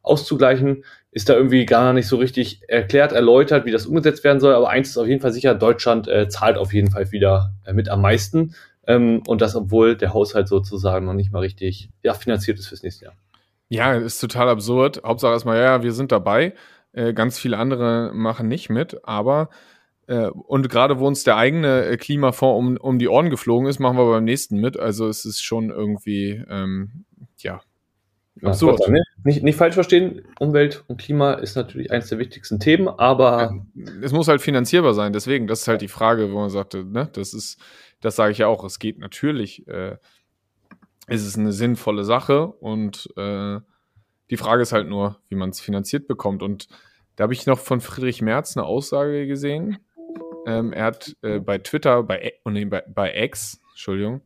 auszugleichen 0.02 0.84
ist 1.12 1.28
da 1.28 1.34
irgendwie 1.34 1.66
gar 1.66 1.92
nicht 1.92 2.08
so 2.08 2.16
richtig 2.16 2.62
erklärt, 2.68 3.12
erläutert, 3.12 3.66
wie 3.66 3.70
das 3.70 3.86
umgesetzt 3.86 4.24
werden 4.24 4.40
soll. 4.40 4.54
Aber 4.54 4.70
eins 4.70 4.88
ist 4.88 4.96
auf 4.96 5.06
jeden 5.06 5.20
Fall 5.20 5.32
sicher, 5.32 5.54
Deutschland 5.54 6.08
äh, 6.08 6.28
zahlt 6.28 6.56
auf 6.56 6.72
jeden 6.72 6.90
Fall 6.90 7.12
wieder 7.12 7.52
äh, 7.66 7.74
mit 7.74 7.90
am 7.90 8.00
meisten. 8.00 8.54
Ähm, 8.86 9.22
und 9.26 9.40
das, 9.40 9.54
obwohl 9.54 9.96
der 9.96 10.12
Haushalt 10.12 10.48
sozusagen 10.48 11.06
noch 11.06 11.14
nicht 11.14 11.32
mal 11.32 11.40
richtig 11.40 11.90
ja, 12.02 12.14
finanziert 12.14 12.58
ist 12.58 12.68
fürs 12.68 12.82
nächste 12.82 13.06
Jahr. 13.06 13.14
Ja, 13.68 13.94
ist 13.94 14.18
total 14.18 14.48
absurd. 14.48 15.02
Hauptsache 15.04 15.32
erstmal, 15.32 15.58
ja, 15.60 15.82
wir 15.82 15.92
sind 15.92 16.12
dabei. 16.12 16.54
Äh, 16.92 17.14
ganz 17.14 17.38
viele 17.38 17.56
andere 17.56 18.10
machen 18.12 18.48
nicht 18.48 18.68
mit, 18.68 19.04
aber 19.04 19.48
äh, 20.06 20.26
und 20.26 20.68
gerade 20.68 20.98
wo 20.98 21.06
uns 21.06 21.24
der 21.24 21.36
eigene 21.36 21.86
äh, 21.86 21.96
Klimafonds 21.96 22.58
um, 22.58 22.76
um 22.76 22.98
die 22.98 23.08
Ohren 23.08 23.30
geflogen 23.30 23.66
ist, 23.66 23.78
machen 23.78 23.96
wir 23.96 24.10
beim 24.10 24.24
nächsten 24.24 24.58
mit. 24.58 24.78
Also 24.78 25.08
es 25.08 25.24
ist 25.24 25.42
schon 25.42 25.70
irgendwie, 25.70 26.44
ähm, 26.50 27.04
ja, 27.38 27.62
Absurd. 28.42 28.80
Ja, 28.86 28.94
nicht, 29.24 29.42
nicht 29.42 29.56
falsch 29.56 29.74
verstehen, 29.74 30.22
Umwelt 30.40 30.84
und 30.88 30.98
Klima 30.98 31.34
ist 31.34 31.54
natürlich 31.54 31.90
eines 31.90 32.08
der 32.08 32.18
wichtigsten 32.18 32.58
Themen, 32.58 32.88
aber. 32.88 33.62
Es 34.02 34.12
muss 34.12 34.26
halt 34.26 34.40
finanzierbar 34.40 34.94
sein, 34.94 35.12
deswegen, 35.12 35.46
das 35.46 35.62
ist 35.62 35.68
halt 35.68 35.82
die 35.82 35.88
Frage, 35.88 36.32
wo 36.32 36.38
man 36.40 36.48
sagte, 36.48 36.82
ne, 36.84 37.08
das 37.12 37.34
ist, 37.34 37.60
das 38.02 38.16
sage 38.16 38.32
ich 38.32 38.38
ja 38.38 38.48
auch, 38.48 38.64
es 38.64 38.78
geht 38.78 38.98
natürlich, 38.98 39.66
äh, 39.68 39.96
es 41.06 41.26
ist 41.26 41.38
eine 41.38 41.52
sinnvolle 41.52 42.04
Sache 42.04 42.46
und 42.46 43.08
äh, 43.16 43.60
die 44.30 44.36
Frage 44.36 44.62
ist 44.62 44.72
halt 44.72 44.88
nur, 44.88 45.20
wie 45.28 45.34
man 45.34 45.50
es 45.50 45.60
finanziert 45.60 46.06
bekommt. 46.06 46.42
Und 46.42 46.68
da 47.16 47.24
habe 47.24 47.32
ich 47.32 47.46
noch 47.46 47.58
von 47.58 47.80
Friedrich 47.80 48.22
Merz 48.22 48.56
eine 48.56 48.66
Aussage 48.66 49.26
gesehen. 49.26 49.78
Ähm, 50.46 50.72
er 50.72 50.84
hat 50.86 51.16
äh, 51.22 51.38
bei 51.38 51.58
Twitter, 51.58 52.02
bei, 52.02 52.32
oh 52.44 52.50
nee, 52.50 52.64
bei, 52.64 52.82
bei 52.86 53.14
X, 53.24 53.60
Entschuldigung, 53.70 54.22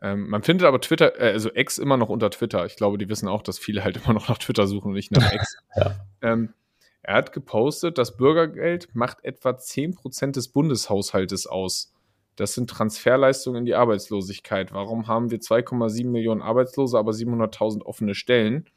ähm, 0.00 0.28
man 0.28 0.42
findet 0.42 0.66
aber 0.66 0.80
Twitter, 0.80 1.20
äh, 1.20 1.32
also 1.32 1.50
X 1.52 1.78
immer 1.78 1.96
noch 1.96 2.08
unter 2.08 2.30
Twitter. 2.30 2.64
Ich 2.66 2.76
glaube, 2.76 2.98
die 2.98 3.08
wissen 3.08 3.28
auch, 3.28 3.42
dass 3.42 3.58
viele 3.58 3.82
halt 3.82 3.96
immer 4.04 4.14
noch 4.14 4.28
nach 4.28 4.38
Twitter 4.38 4.66
suchen 4.66 4.88
und 4.88 4.94
nicht 4.94 5.10
nach 5.12 5.32
X. 5.32 5.56
ja. 5.76 5.94
ähm, 6.22 6.54
Er 7.02 7.14
hat 7.14 7.32
gepostet, 7.32 7.98
das 7.98 8.16
Bürgergeld 8.16 8.94
macht 8.94 9.24
etwa 9.24 9.50
10% 9.50 10.32
des 10.32 10.48
Bundeshaushaltes 10.48 11.46
aus. 11.46 11.92
Das 12.38 12.54
sind 12.54 12.70
Transferleistungen 12.70 13.58
in 13.58 13.64
die 13.64 13.74
Arbeitslosigkeit. 13.74 14.72
Warum 14.72 15.08
haben 15.08 15.32
wir 15.32 15.40
2,7 15.40 16.06
Millionen 16.06 16.40
Arbeitslose, 16.40 16.96
aber 16.96 17.10
700.000 17.10 17.82
offene 17.82 18.14
Stellen? 18.14 18.70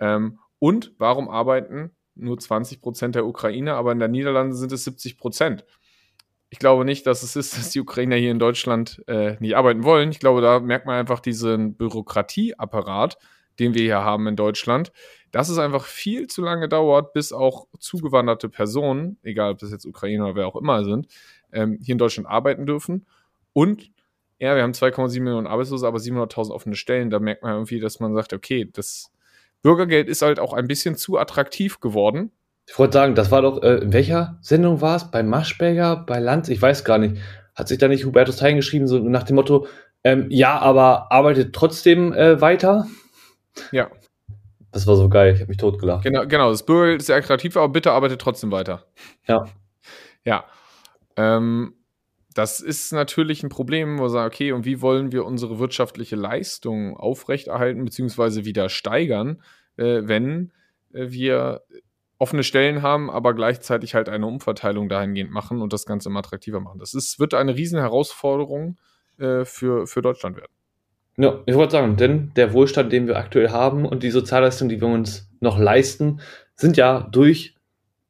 Ähm, 0.00 0.40
und 0.58 0.92
warum 0.98 1.28
arbeiten 1.28 1.92
nur 2.16 2.36
20 2.36 2.80
Prozent 2.80 3.14
der 3.14 3.24
Ukrainer, 3.24 3.76
aber 3.76 3.92
in 3.92 4.00
den 4.00 4.10
Niederlanden 4.10 4.52
sind 4.52 4.72
es 4.72 4.82
70 4.82 5.16
Prozent? 5.16 5.64
Ich 6.50 6.58
glaube 6.58 6.84
nicht, 6.84 7.06
dass 7.06 7.22
es 7.22 7.36
ist, 7.36 7.56
dass 7.56 7.70
die 7.70 7.80
Ukrainer 7.80 8.16
hier 8.16 8.32
in 8.32 8.40
Deutschland 8.40 9.00
äh, 9.06 9.36
nicht 9.38 9.54
arbeiten 9.54 9.84
wollen. 9.84 10.10
Ich 10.10 10.18
glaube, 10.18 10.40
da 10.40 10.58
merkt 10.58 10.86
man 10.86 10.96
einfach 10.96 11.20
diesen 11.20 11.76
Bürokratieapparat, 11.76 13.16
den 13.60 13.74
wir 13.74 13.82
hier 13.82 14.02
haben 14.02 14.26
in 14.26 14.34
Deutschland, 14.34 14.90
dass 15.30 15.48
es 15.48 15.58
einfach 15.58 15.84
viel 15.84 16.26
zu 16.26 16.42
lange 16.42 16.68
dauert, 16.68 17.12
bis 17.12 17.32
auch 17.32 17.66
zugewanderte 17.78 18.48
Personen, 18.48 19.18
egal 19.22 19.52
ob 19.52 19.58
das 19.58 19.70
jetzt 19.70 19.84
Ukrainer 19.84 20.26
oder 20.26 20.34
wer 20.34 20.46
auch 20.46 20.56
immer 20.56 20.84
sind, 20.84 21.08
ähm, 21.52 21.78
hier 21.82 21.92
in 21.92 21.98
Deutschland 21.98 22.28
arbeiten 22.28 22.66
dürfen. 22.66 23.06
Und 23.52 23.90
ja, 24.38 24.54
wir 24.54 24.62
haben 24.62 24.72
2,7 24.72 25.20
Millionen 25.20 25.46
Arbeitslose, 25.46 25.86
aber 25.86 25.98
700.000 25.98 26.52
offene 26.52 26.76
Stellen. 26.76 27.10
Da 27.10 27.18
merkt 27.18 27.42
man 27.42 27.54
irgendwie, 27.54 27.80
dass 27.80 27.98
man 27.98 28.14
sagt, 28.14 28.32
okay, 28.32 28.68
das 28.72 29.10
Bürgergeld 29.62 30.08
ist 30.08 30.22
halt 30.22 30.38
auch 30.38 30.52
ein 30.52 30.68
bisschen 30.68 30.96
zu 30.96 31.18
attraktiv 31.18 31.80
geworden. 31.80 32.30
Ich 32.66 32.78
wollte 32.78 32.92
sagen, 32.92 33.14
das 33.14 33.30
war 33.30 33.42
doch, 33.42 33.62
äh, 33.62 33.78
in 33.78 33.92
welcher 33.92 34.38
Sendung 34.42 34.80
war 34.80 34.96
es? 34.96 35.10
Bei 35.10 35.22
Maschberger, 35.22 35.96
bei 35.96 36.20
Lanz? 36.20 36.48
Ich 36.48 36.60
weiß 36.60 36.84
gar 36.84 36.98
nicht. 36.98 37.16
Hat 37.54 37.66
sich 37.66 37.78
da 37.78 37.88
nicht 37.88 38.04
Hubertus 38.04 38.36
Tein 38.36 38.56
geschrieben, 38.56 38.86
so 38.86 38.98
nach 38.98 39.24
dem 39.24 39.36
Motto, 39.36 39.66
ähm, 40.04 40.26
ja, 40.30 40.58
aber 40.58 41.10
arbeitet 41.10 41.54
trotzdem 41.54 42.12
äh, 42.12 42.40
weiter? 42.40 42.86
Ja. 43.72 43.90
Das 44.72 44.86
war 44.86 44.96
so 44.96 45.08
geil, 45.08 45.34
ich 45.34 45.40
habe 45.40 45.48
mich 45.48 45.56
totgelacht. 45.56 46.04
Genau, 46.04 46.26
genau, 46.26 46.50
das 46.50 46.64
Bürgergeld 46.64 47.00
ist 47.00 47.06
sehr 47.06 47.16
attraktiv, 47.16 47.56
aber 47.56 47.68
bitte 47.70 47.92
arbeitet 47.92 48.20
trotzdem 48.20 48.50
weiter. 48.50 48.84
Ja. 49.26 49.44
Ja. 50.24 50.44
Ähm, 51.16 51.74
das 52.34 52.60
ist 52.60 52.92
natürlich 52.92 53.42
ein 53.42 53.48
Problem, 53.48 53.98
wo 53.98 54.04
wir 54.04 54.10
sagen, 54.10 54.32
okay, 54.32 54.52
und 54.52 54.64
wie 54.64 54.80
wollen 54.80 55.10
wir 55.10 55.24
unsere 55.24 55.58
wirtschaftliche 55.58 56.16
Leistung 56.16 56.96
aufrechterhalten 56.96 57.84
bzw. 57.84 58.44
wieder 58.44 58.68
steigern, 58.68 59.42
äh, 59.76 60.02
wenn 60.04 60.52
äh, 60.92 61.10
wir 61.10 61.62
offene 62.18 62.42
Stellen 62.42 62.82
haben, 62.82 63.10
aber 63.10 63.34
gleichzeitig 63.34 63.94
halt 63.94 64.08
eine 64.08 64.26
Umverteilung 64.26 64.88
dahingehend 64.88 65.30
machen 65.30 65.62
und 65.62 65.72
das 65.72 65.86
Ganze 65.86 66.08
immer 66.08 66.20
attraktiver 66.20 66.60
machen. 66.60 66.78
Das 66.78 66.94
ist, 66.94 67.18
wird 67.18 67.34
eine 67.34 67.56
riesen 67.56 67.78
Herausforderung 67.78 68.76
äh, 69.18 69.44
für, 69.44 69.86
für 69.86 70.02
Deutschland 70.02 70.36
werden. 70.36 70.52
Ja, 71.20 71.40
ich 71.46 71.54
wollte 71.56 71.72
sagen, 71.72 71.96
denn 71.96 72.30
der 72.36 72.52
Wohlstand, 72.52 72.92
den 72.92 73.08
wir 73.08 73.16
aktuell 73.16 73.50
haben 73.50 73.84
und 73.84 74.04
die 74.04 74.10
Sozialleistungen, 74.10 74.68
die 74.68 74.80
wir 74.80 74.86
uns 74.86 75.28
noch 75.40 75.58
leisten, 75.58 76.20
sind 76.54 76.76
ja 76.76 77.00
durch 77.10 77.56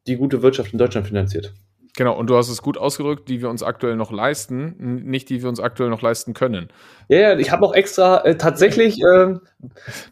die 0.07 0.17
gute 0.17 0.43
Wirtschaft 0.43 0.73
in 0.73 0.79
Deutschland 0.79 1.07
finanziert. 1.07 1.55
Genau, 1.97 2.17
und 2.17 2.29
du 2.29 2.37
hast 2.37 2.51
es 2.51 2.61
gut 2.61 2.77
ausgedrückt, 2.77 3.29
die 3.29 3.41
wir 3.41 3.49
uns 3.49 3.63
aktuell 3.63 3.97
noch 3.97 4.13
leisten, 4.13 4.77
nicht 5.07 5.31
die 5.31 5.43
wir 5.43 5.49
uns 5.49 5.59
aktuell 5.59 5.89
noch 5.89 6.03
leisten 6.03 6.35
können. 6.35 6.69
Ja, 7.09 7.19
ja 7.19 7.39
ich 7.39 7.51
habe 7.51 7.65
auch 7.65 7.75
extra 7.75 8.25
äh, 8.25 8.37
tatsächlich 8.37 9.01
äh, 9.03 9.35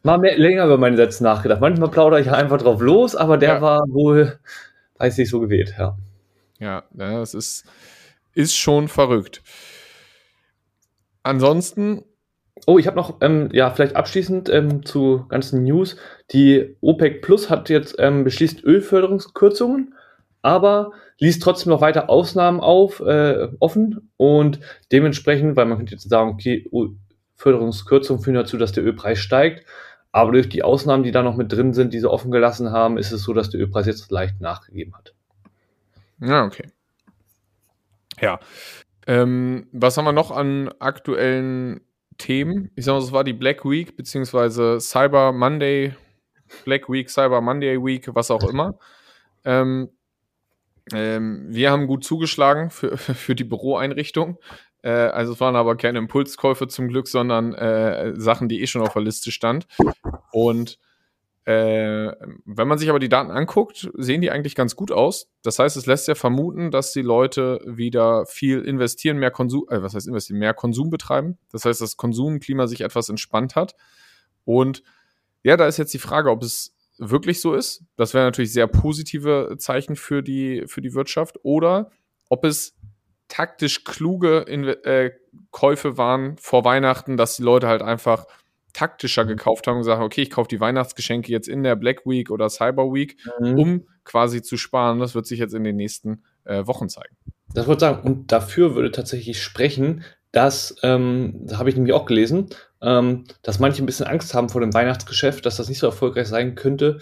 mal 0.03 0.19
mehr, 0.19 0.39
länger 0.39 0.65
über 0.65 0.79
meine 0.79 0.97
Sätze 0.97 1.23
nachgedacht. 1.23 1.61
Manchmal 1.61 1.91
plaudere 1.91 2.21
ich 2.21 2.31
einfach 2.31 2.59
drauf 2.59 2.81
los, 2.81 3.15
aber 3.15 3.37
der 3.37 3.57
ja. 3.57 3.61
war 3.61 3.81
wohl, 3.89 4.39
weiß 4.99 5.19
nicht, 5.19 5.29
so 5.29 5.39
gewählt, 5.39 5.75
ja. 5.79 5.97
Ja, 6.59 6.85
das 6.93 7.35
ist, 7.35 7.67
ist 8.33 8.57
schon 8.57 8.89
verrückt. 8.89 9.43
Ansonsten. 11.23 12.03
Oh, 12.67 12.79
ich 12.79 12.87
habe 12.87 12.97
noch, 12.97 13.19
ähm, 13.21 13.51
ja, 13.53 13.71
vielleicht 13.71 13.97
abschließend 13.97 14.49
ähm, 14.49 14.85
zu 14.85 15.27
ganzen 15.29 15.65
News. 15.65 15.97
Die 16.33 16.77
OPEC 16.81 17.21
Plus 17.21 17.51
hat 17.51 17.69
jetzt 17.69 17.97
ähm, 17.99 18.25
beschließt 18.25 18.65
Ölförderungskürzungen 18.65 19.95
aber 20.47 20.93
liest 21.19 21.43
trotzdem 21.43 21.71
noch 21.71 21.81
weiter 21.81 22.09
Ausnahmen 22.09 22.61
auf, 22.61 23.01
äh, 23.01 23.49
offen 23.59 24.13
und 24.17 24.61
dementsprechend, 24.93 25.57
weil 25.57 25.67
man 25.67 25.77
könnte 25.77 25.95
jetzt 25.95 26.09
sagen, 26.09 26.31
okay, 26.31 26.65
Förderungskürzungen 27.35 28.23
führen 28.23 28.37
dazu, 28.37 28.57
dass 28.57 28.71
der 28.71 28.85
Ölpreis 28.85 29.19
steigt, 29.19 29.67
aber 30.13 30.31
durch 30.31 30.49
die 30.49 30.63
Ausnahmen, 30.63 31.03
die 31.03 31.11
da 31.11 31.25
noch 31.25 31.35
mit 31.35 31.53
drin 31.53 31.75
sind, 31.75 31.93
die 31.93 31.99
sie 31.99 32.09
offen 32.09 32.31
gelassen 32.31 32.71
haben, 32.71 32.97
ist 32.97 33.11
es 33.11 33.25
so, 33.25 33.35
dass 33.35 33.51
der 33.51 33.61
Ölpreis 33.61 33.87
jetzt 33.87 34.09
leicht 34.13 34.41
nachgegeben 34.41 34.95
hat. 34.95 35.15
Ja, 36.21 36.45
okay. 36.45 36.69
Ja. 38.21 38.39
Ähm, 39.09 39.67
was 39.73 39.97
haben 39.97 40.05
wir 40.05 40.13
noch 40.13 40.31
an 40.31 40.71
aktuellen 40.79 41.81
Themen? 42.19 42.71
Ich 42.77 42.85
sag 42.85 42.95
mal, 42.95 42.99
es 42.99 43.13
war 43.13 43.25
die 43.25 43.33
Black 43.33 43.65
Week, 43.65 43.97
beziehungsweise 43.97 44.81
Cyber 44.81 45.33
Monday, 45.33 45.95
Black 46.65 46.89
Week, 46.89 47.11
Cyber 47.11 47.41
Monday 47.41 47.83
Week, 47.83 48.09
was 48.15 48.31
auch 48.31 48.43
immer. 48.49 48.79
Ähm, 49.45 49.91
ähm, 50.93 51.47
wir 51.49 51.71
haben 51.71 51.87
gut 51.87 52.05
zugeschlagen 52.05 52.71
für, 52.71 52.97
für 52.99 53.35
die 53.35 53.45
Büroeinrichtung. 53.45 54.39
Äh, 54.83 54.91
also 54.91 55.33
es 55.33 55.41
waren 55.41 55.57
aber 55.57 55.77
keine 55.77 55.99
Impulskäufe 55.99 56.69
zum 56.69 56.89
Glück, 56.89 57.09
sondern 57.09 57.55
äh, 57.55 58.13
Sachen, 58.17 58.49
die 58.49 58.63
eh 58.63 58.67
schon 58.67 58.83
auf 58.83 58.93
der 58.93 59.03
Liste 59.03 59.33
stand. 59.33 59.67
Und 60.33 60.79
äh, 61.47 62.11
wenn 62.45 62.67
man 62.67 62.77
sich 62.77 62.91
aber 62.91 62.99
die 62.99 63.09
Daten 63.09 63.31
anguckt, 63.31 63.89
sehen 63.95 64.21
die 64.21 64.33
eigentlich 64.33 64.57
ganz 64.57 64.75
gut 64.75 64.91
aus. 64.91 65.29
Das 65.45 65.61
heißt, 65.61 65.77
es 65.77 65.87
lässt 65.87 66.09
ja 66.09 66.17
vermuten, 66.17 66.73
dass 66.73 66.91
die 66.91 67.03
Leute 67.03 67.61
wieder 67.65 68.27
viel 68.27 68.63
investieren, 68.63 69.19
mehr 69.19 69.31
Konsum, 69.31 69.65
äh, 69.71 69.81
was 69.81 69.95
heißt 69.95 70.09
investieren, 70.09 70.41
mehr 70.41 70.55
Konsum 70.55 70.91
betreiben. 70.91 71.39
Das 71.53 71.65
heißt, 71.65 71.81
das 71.81 71.97
Konsumklima 71.97 72.67
sich 72.67 72.81
etwas 72.81 73.09
entspannt 73.09 73.55
hat. 73.55 73.77
Und 74.45 74.83
ja, 75.45 75.57
da 75.57 75.69
ist 75.69 75.77
jetzt 75.77 75.95
die 75.95 76.01
Frage, 76.01 76.33
ob 76.33 76.43
es 76.43 76.75
wirklich 76.99 77.41
so 77.41 77.55
ist. 77.55 77.85
Das 77.95 78.13
wäre 78.13 78.25
natürlich 78.25 78.53
sehr 78.53 78.67
positive 78.67 79.55
Zeichen 79.59 79.95
für 79.95 80.25
die, 80.25 80.65
für 80.67 80.83
die 80.83 80.95
Wirtschaft. 80.95 81.39
Oder 81.45 81.93
ob 82.29 82.45
es 82.45 82.75
taktisch 83.29 83.85
kluge 83.85 84.39
In 84.39 84.65
äh, 84.65 85.13
Käufe 85.53 85.97
waren 85.97 86.39
vor 86.39 86.65
Weihnachten, 86.65 87.17
dass 87.17 87.37
die 87.37 87.45
Leute 87.45 87.69
halt 87.69 87.83
einfach 87.83 88.27
taktischer 88.77 89.25
mhm. 89.25 89.29
gekauft 89.29 89.67
haben 89.67 89.77
und 89.77 89.81
gesagt, 89.81 90.03
okay, 90.03 90.23
ich 90.23 90.31
kaufe 90.31 90.49
die 90.49 90.61
Weihnachtsgeschenke 90.61 91.33
jetzt 91.33 91.49
in 91.49 91.63
der 91.63 91.77
Black 91.77 92.07
Week 92.07 92.31
oder 92.31 92.49
Cyber 92.51 92.93
Week, 92.93 93.17
mhm. 93.41 93.59
um 93.59 93.89
quasi 94.05 94.43
zu 94.43 94.57
sparen. 94.57 95.01
Das 95.01 95.15
wird 95.15 95.27
sich 95.27 95.39
jetzt 95.39 95.55
in 95.55 95.65
den 95.65 95.77
nächsten 95.77 96.23
äh, 96.45 96.67
Wochen 96.67 96.89
zeigen. 96.89 97.17
Das 97.55 97.67
würde 97.67 97.81
sagen, 97.81 98.07
und 98.07 98.33
dafür 98.33 98.75
würde 98.75 98.91
tatsächlich 98.91 99.43
sprechen, 99.43 100.05
dass, 100.31 100.77
ähm, 100.83 101.41
das 101.45 101.59
habe 101.59 101.71
ich 101.71 101.77
nämlich 101.77 101.95
auch 101.95 102.05
gelesen, 102.05 102.51
ähm, 102.83 103.25
dass 103.43 103.59
manche 103.59 103.83
ein 103.83 103.87
bisschen 103.87 104.07
Angst 104.07 104.35
haben 104.35 104.51
vor 104.51 104.61
dem 104.61 104.75
Weihnachtsgeschäft, 104.75 105.47
dass 105.47 105.57
das 105.57 105.69
nicht 105.71 105.79
so 105.79 105.87
erfolgreich 105.87 106.29
sein 106.29 106.55
könnte 106.55 106.99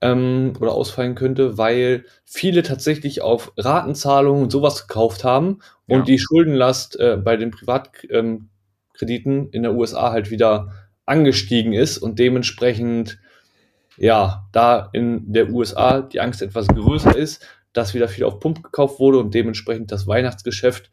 ähm, 0.00 0.54
oder 0.58 0.72
ausfallen 0.72 1.14
könnte, 1.14 1.58
weil 1.58 2.06
viele 2.24 2.62
tatsächlich 2.62 3.20
auf 3.20 3.52
Ratenzahlungen 3.58 4.44
und 4.44 4.50
sowas 4.50 4.86
gekauft 4.86 5.24
haben 5.24 5.58
und 5.86 5.98
ja. 5.98 6.04
die 6.04 6.18
Schuldenlast 6.18 6.98
äh, 6.98 7.18
bei 7.22 7.36
den 7.36 7.50
Privatkrediten 7.50 8.48
ähm, 9.02 9.48
in 9.52 9.62
der 9.62 9.74
USA 9.74 10.10
halt 10.10 10.30
wieder 10.30 10.72
angestiegen 11.08 11.72
ist 11.72 11.98
und 11.98 12.18
dementsprechend 12.18 13.18
ja, 13.96 14.48
da 14.52 14.88
in 14.92 15.32
der 15.32 15.50
USA 15.50 16.00
die 16.02 16.20
Angst 16.20 16.40
etwas 16.40 16.68
größer 16.68 17.16
ist, 17.16 17.46
dass 17.72 17.94
wieder 17.94 18.08
viel 18.08 18.24
auf 18.24 18.38
Pump 18.40 18.62
gekauft 18.62 19.00
wurde 19.00 19.18
und 19.18 19.34
dementsprechend 19.34 19.92
das 19.92 20.06
Weihnachtsgeschäft 20.06 20.90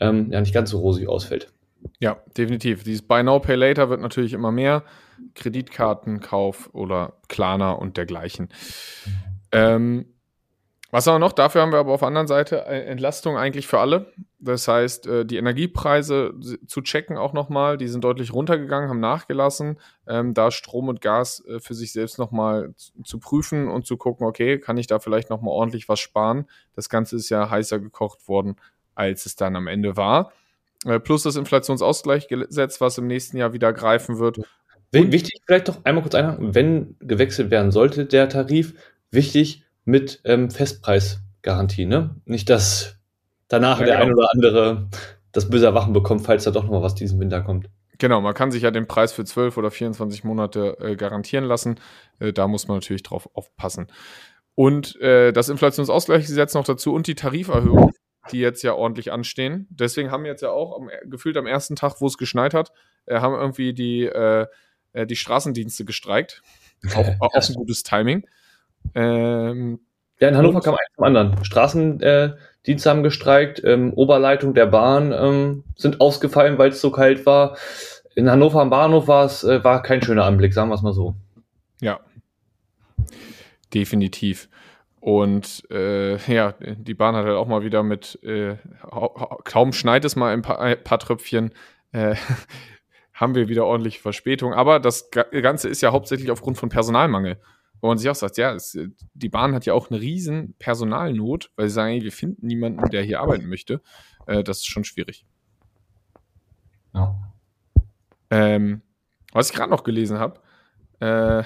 ähm, 0.00 0.30
ja 0.30 0.40
nicht 0.40 0.54
ganz 0.54 0.70
so 0.70 0.78
rosig 0.78 1.08
ausfällt. 1.08 1.52
Ja, 2.00 2.18
definitiv. 2.36 2.84
Dieses 2.84 3.02
Buy 3.02 3.22
Now, 3.22 3.38
Pay 3.38 3.56
Later 3.56 3.88
wird 3.88 4.00
natürlich 4.00 4.32
immer 4.32 4.52
mehr. 4.52 4.84
Kreditkartenkauf 5.34 6.70
oder 6.72 7.14
Klarna 7.28 7.72
und 7.72 7.96
dergleichen. 7.96 8.48
Ähm, 9.52 10.06
was 10.90 11.06
haben 11.06 11.16
wir 11.16 11.18
noch? 11.18 11.32
Dafür 11.32 11.62
haben 11.62 11.72
wir 11.72 11.78
aber 11.78 11.92
auf 11.92 12.00
der 12.00 12.08
anderen 12.08 12.26
Seite 12.26 12.64
Entlastung 12.64 13.36
eigentlich 13.36 13.66
für 13.66 13.78
alle. 13.78 14.12
Das 14.38 14.68
heißt, 14.68 15.06
äh, 15.06 15.26
die 15.26 15.36
Energiepreise 15.36 16.32
zu 16.66 16.80
checken 16.80 17.18
auch 17.18 17.32
nochmal, 17.32 17.76
die 17.76 17.88
sind 17.88 18.04
deutlich 18.04 18.32
runtergegangen, 18.32 18.88
haben 18.88 19.00
nachgelassen, 19.00 19.78
ähm, 20.06 20.32
da 20.32 20.50
Strom 20.50 20.88
und 20.88 21.00
Gas 21.00 21.44
äh, 21.46 21.60
für 21.60 21.74
sich 21.74 21.92
selbst 21.92 22.18
nochmal 22.18 22.74
zu 22.76 23.18
prüfen 23.18 23.68
und 23.68 23.86
zu 23.86 23.96
gucken, 23.96 24.26
okay, 24.26 24.58
kann 24.58 24.78
ich 24.78 24.86
da 24.86 24.98
vielleicht 24.98 25.28
nochmal 25.28 25.52
ordentlich 25.52 25.88
was 25.88 26.00
sparen? 26.00 26.46
Das 26.74 26.88
Ganze 26.88 27.16
ist 27.16 27.28
ja 27.28 27.50
heißer 27.50 27.80
gekocht 27.80 28.28
worden 28.28 28.56
als 28.98 29.26
es 29.26 29.36
dann 29.36 29.56
am 29.56 29.68
Ende 29.68 29.96
war. 29.96 30.32
Äh, 30.84 30.98
plus 30.98 31.22
das 31.22 31.36
Inflationsausgleichsgesetz, 31.36 32.80
was 32.80 32.98
im 32.98 33.06
nächsten 33.06 33.36
Jahr 33.36 33.52
wieder 33.52 33.72
greifen 33.72 34.18
wird. 34.18 34.40
Wichtig, 34.90 35.42
vielleicht 35.46 35.68
doch 35.68 35.84
einmal 35.84 36.02
kurz 36.02 36.14
einhaken, 36.14 36.54
wenn 36.54 36.96
gewechselt 37.00 37.50
werden 37.50 37.70
sollte, 37.70 38.06
der 38.06 38.28
Tarif, 38.28 38.74
wichtig 39.10 39.64
mit 39.88 40.20
ähm, 40.24 40.50
Festpreisgarantie, 40.50 41.86
ne? 41.86 42.14
Nicht, 42.26 42.50
dass 42.50 42.98
danach 43.48 43.80
ja, 43.80 43.86
der 43.86 43.96
genau. 43.96 44.06
ein 44.06 44.14
oder 44.14 44.28
andere 44.32 44.88
das 45.32 45.48
böse 45.48 45.64
Erwachen 45.64 45.94
bekommt, 45.94 46.26
falls 46.26 46.44
da 46.44 46.50
doch 46.50 46.64
noch 46.64 46.70
mal 46.70 46.82
was 46.82 46.94
diesen 46.94 47.18
Winter 47.18 47.40
kommt. 47.40 47.70
Genau, 47.96 48.20
man 48.20 48.34
kann 48.34 48.50
sich 48.50 48.62
ja 48.62 48.70
den 48.70 48.86
Preis 48.86 49.12
für 49.12 49.24
12 49.24 49.56
oder 49.56 49.70
24 49.70 50.24
Monate 50.24 50.76
äh, 50.78 50.94
garantieren 50.94 51.44
lassen. 51.44 51.80
Äh, 52.20 52.34
da 52.34 52.46
muss 52.46 52.68
man 52.68 52.76
natürlich 52.76 53.02
drauf 53.02 53.30
aufpassen. 53.32 53.86
Und 54.54 55.00
äh, 55.00 55.32
das 55.32 55.48
Inflationsausgleichsgesetz 55.48 56.52
noch 56.52 56.64
dazu 56.64 56.92
und 56.92 57.06
die 57.06 57.14
Tariferhöhung 57.14 57.92
die 58.30 58.40
jetzt 58.40 58.62
ja 58.62 58.74
ordentlich 58.74 59.10
anstehen. 59.10 59.66
Deswegen 59.70 60.10
haben 60.10 60.26
jetzt 60.26 60.42
ja 60.42 60.50
auch 60.50 60.76
am, 60.76 60.90
gefühlt 61.04 61.38
am 61.38 61.46
ersten 61.46 61.76
Tag, 61.76 62.02
wo 62.02 62.06
es 62.06 62.18
geschneit 62.18 62.52
hat, 62.52 62.72
äh, 63.06 63.20
haben 63.20 63.34
irgendwie 63.34 63.72
die, 63.72 64.04
äh, 64.04 64.46
äh 64.92 65.06
die 65.06 65.16
Straßendienste 65.16 65.86
gestreikt. 65.86 66.42
Auch, 66.94 67.08
auch 67.20 67.32
ein 67.48 67.54
gutes 67.54 67.84
Timing. 67.84 68.26
Ähm, 68.94 69.80
Ja, 70.20 70.28
in 70.28 70.36
Hannover 70.36 70.60
kam 70.60 70.74
eins 70.74 70.94
zum 70.94 71.04
anderen. 71.04 71.44
Straßendienste 71.44 72.90
haben 72.90 73.02
gestreikt, 73.02 73.62
ähm, 73.64 73.92
Oberleitung 73.94 74.54
der 74.54 74.66
Bahn 74.66 75.12
ähm, 75.12 75.64
sind 75.76 76.00
ausgefallen, 76.00 76.58
weil 76.58 76.70
es 76.70 76.80
so 76.80 76.90
kalt 76.90 77.26
war. 77.26 77.56
In 78.14 78.30
Hannover 78.30 78.60
am 78.60 78.70
Bahnhof 78.70 79.06
war 79.08 79.24
es 79.24 79.44
äh, 79.44 79.62
war 79.62 79.82
kein 79.82 80.02
schöner 80.02 80.24
Anblick, 80.24 80.52
sagen 80.52 80.70
wir 80.70 80.74
es 80.74 80.82
mal 80.82 80.92
so. 80.92 81.14
Ja. 81.80 82.00
Definitiv. 83.72 84.48
Und 85.00 85.62
äh, 85.70 86.16
ja, 86.32 86.54
die 86.60 86.94
Bahn 86.94 87.14
hat 87.14 87.24
halt 87.24 87.36
auch 87.36 87.46
mal 87.46 87.62
wieder 87.62 87.82
mit, 87.82 88.18
äh, 88.24 88.56
kaum 89.44 89.72
schneit 89.72 90.04
es 90.04 90.16
mal 90.16 90.32
ein 90.32 90.42
paar, 90.42 90.60
ein 90.60 90.82
paar 90.82 90.98
Tröpfchen, 90.98 91.52
äh, 91.92 92.16
haben 93.14 93.34
wir 93.34 93.48
wieder 93.48 93.64
ordentlich 93.64 94.00
Verspätung. 94.00 94.52
Aber 94.54 94.80
das 94.80 95.10
Ga- 95.10 95.26
Ganze 95.40 95.68
ist 95.68 95.80
ja 95.82 95.92
hauptsächlich 95.92 96.30
aufgrund 96.30 96.58
von 96.58 96.68
Personalmangel. 96.68 97.38
Wo 97.80 97.88
man 97.88 97.98
sich 97.98 98.08
auch 98.08 98.14
sagt, 98.14 98.36
ja, 98.38 98.54
es, 98.54 98.74
äh, 98.74 98.88
die 99.14 99.28
Bahn 99.28 99.54
hat 99.54 99.66
ja 99.66 99.74
auch 99.74 99.90
eine 99.90 100.00
riesen 100.00 100.54
Personalnot, 100.58 101.50
weil 101.56 101.68
sie 101.68 101.74
sagen, 101.74 101.92
ey, 101.92 102.02
wir 102.02 102.12
finden 102.12 102.46
niemanden, 102.46 102.88
der 102.90 103.02
hier 103.02 103.20
arbeiten 103.20 103.48
möchte. 103.48 103.80
Äh, 104.26 104.42
das 104.42 104.58
ist 104.58 104.66
schon 104.66 104.84
schwierig. 104.84 105.24
Ja. 106.94 107.16
Ähm, 108.30 108.82
was 109.32 109.50
ich 109.50 109.56
gerade 109.56 109.70
noch 109.70 109.84
gelesen 109.84 110.18
habe, 110.18 110.40
äh, 111.00 111.44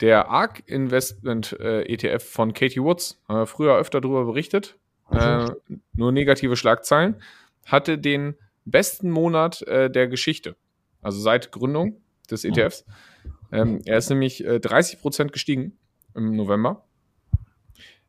der 0.00 0.28
ARK 0.28 0.62
Investment 0.66 1.52
äh, 1.60 1.82
ETF 1.82 2.24
von 2.24 2.54
Katie 2.54 2.82
Woods, 2.82 3.22
haben 3.28 3.40
wir 3.40 3.46
früher 3.46 3.76
öfter 3.76 4.00
darüber 4.00 4.24
berichtet, 4.24 4.78
äh, 5.10 5.46
nur 5.94 6.12
negative 6.12 6.56
Schlagzeilen, 6.56 7.22
hatte 7.66 7.98
den 7.98 8.34
besten 8.64 9.10
Monat 9.10 9.62
äh, 9.62 9.90
der 9.90 10.08
Geschichte, 10.08 10.56
also 11.02 11.20
seit 11.20 11.52
Gründung 11.52 12.00
des 12.30 12.44
ETFs. 12.44 12.84
Ähm, 13.52 13.82
er 13.84 13.98
ist 13.98 14.08
nämlich 14.08 14.44
äh, 14.44 14.56
30% 14.56 15.28
gestiegen 15.28 15.78
im 16.14 16.34
November. 16.34 16.84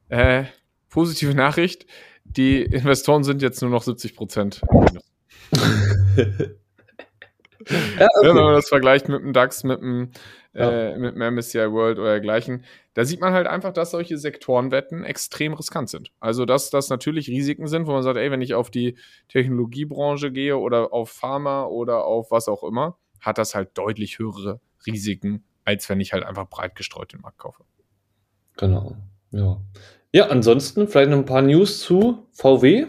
Äh, 0.10 0.46
positive 0.90 1.34
Nachricht, 1.36 1.86
die 2.24 2.62
Investoren 2.62 3.24
sind 3.24 3.42
jetzt 3.42 3.62
nur 3.62 3.72
noch 3.72 3.84
70% 3.84 4.62
im 4.72 4.80
Minus. 4.80 5.04
ja, 8.00 8.08
Wenn 8.22 8.36
man 8.36 8.46
okay. 8.46 8.56
das 8.56 8.70
vergleicht 8.70 9.10
mit 9.10 9.22
dem 9.22 9.34
DAX, 9.34 9.64
mit 9.64 9.82
dem, 9.82 10.12
Ja. 10.54 10.70
äh, 10.72 10.98
mit 10.98 11.16
dem 11.16 11.22
MSCI 11.36 11.72
World 11.72 12.00
oder 12.00 12.12
dergleichen, 12.12 12.64
da 12.94 13.06
sieht 13.06 13.22
man 13.22 13.34
halt 13.34 13.48
einfach, 13.48 13.74
dass 13.74 13.92
solche 13.92 14.18
Sektorenwetten 14.18 15.04
extrem 15.04 15.54
riskant 15.54 15.90
sind. 15.90 16.12
Also, 16.20 16.46
dass 16.46 16.70
das 16.70 16.90
natürlich 16.90 17.28
Risiken 17.28 17.68
sind, 17.68 17.88
wo 17.88 17.92
man 17.92 18.04
sagt, 18.04 18.18
ey, 18.18 18.30
wenn 18.32 18.42
ich 18.42 18.54
auf 18.54 18.70
die 18.70 18.98
Technologiebranche 19.30 20.32
gehe 20.32 20.58
oder 20.58 20.94
auf 20.94 21.10
Pharma 21.10 21.66
oder 21.66 22.06
auf 22.06 22.30
was 22.32 22.48
auch 22.48 22.64
immer, 22.64 22.98
hat 23.20 23.38
das 23.38 23.56
halt 23.56 23.78
deutlich 23.78 24.20
höhere 24.20 24.60
Risiken, 24.86 25.44
als 25.66 25.88
wenn 25.90 26.00
ich 26.02 26.14
halt 26.14 26.24
einfach 26.24 26.48
breit 26.50 26.76
gestreut 26.76 27.14
den 27.14 27.22
Markt 27.22 27.38
kaufe. 27.40 27.64
Genau. 28.58 28.96
Ja. 29.32 29.60
ja, 30.12 30.28
ansonsten 30.28 30.88
vielleicht 30.88 31.10
noch 31.10 31.18
ein 31.18 31.26
paar 31.26 31.42
News 31.42 31.80
zu 31.80 32.28
VW. 32.34 32.86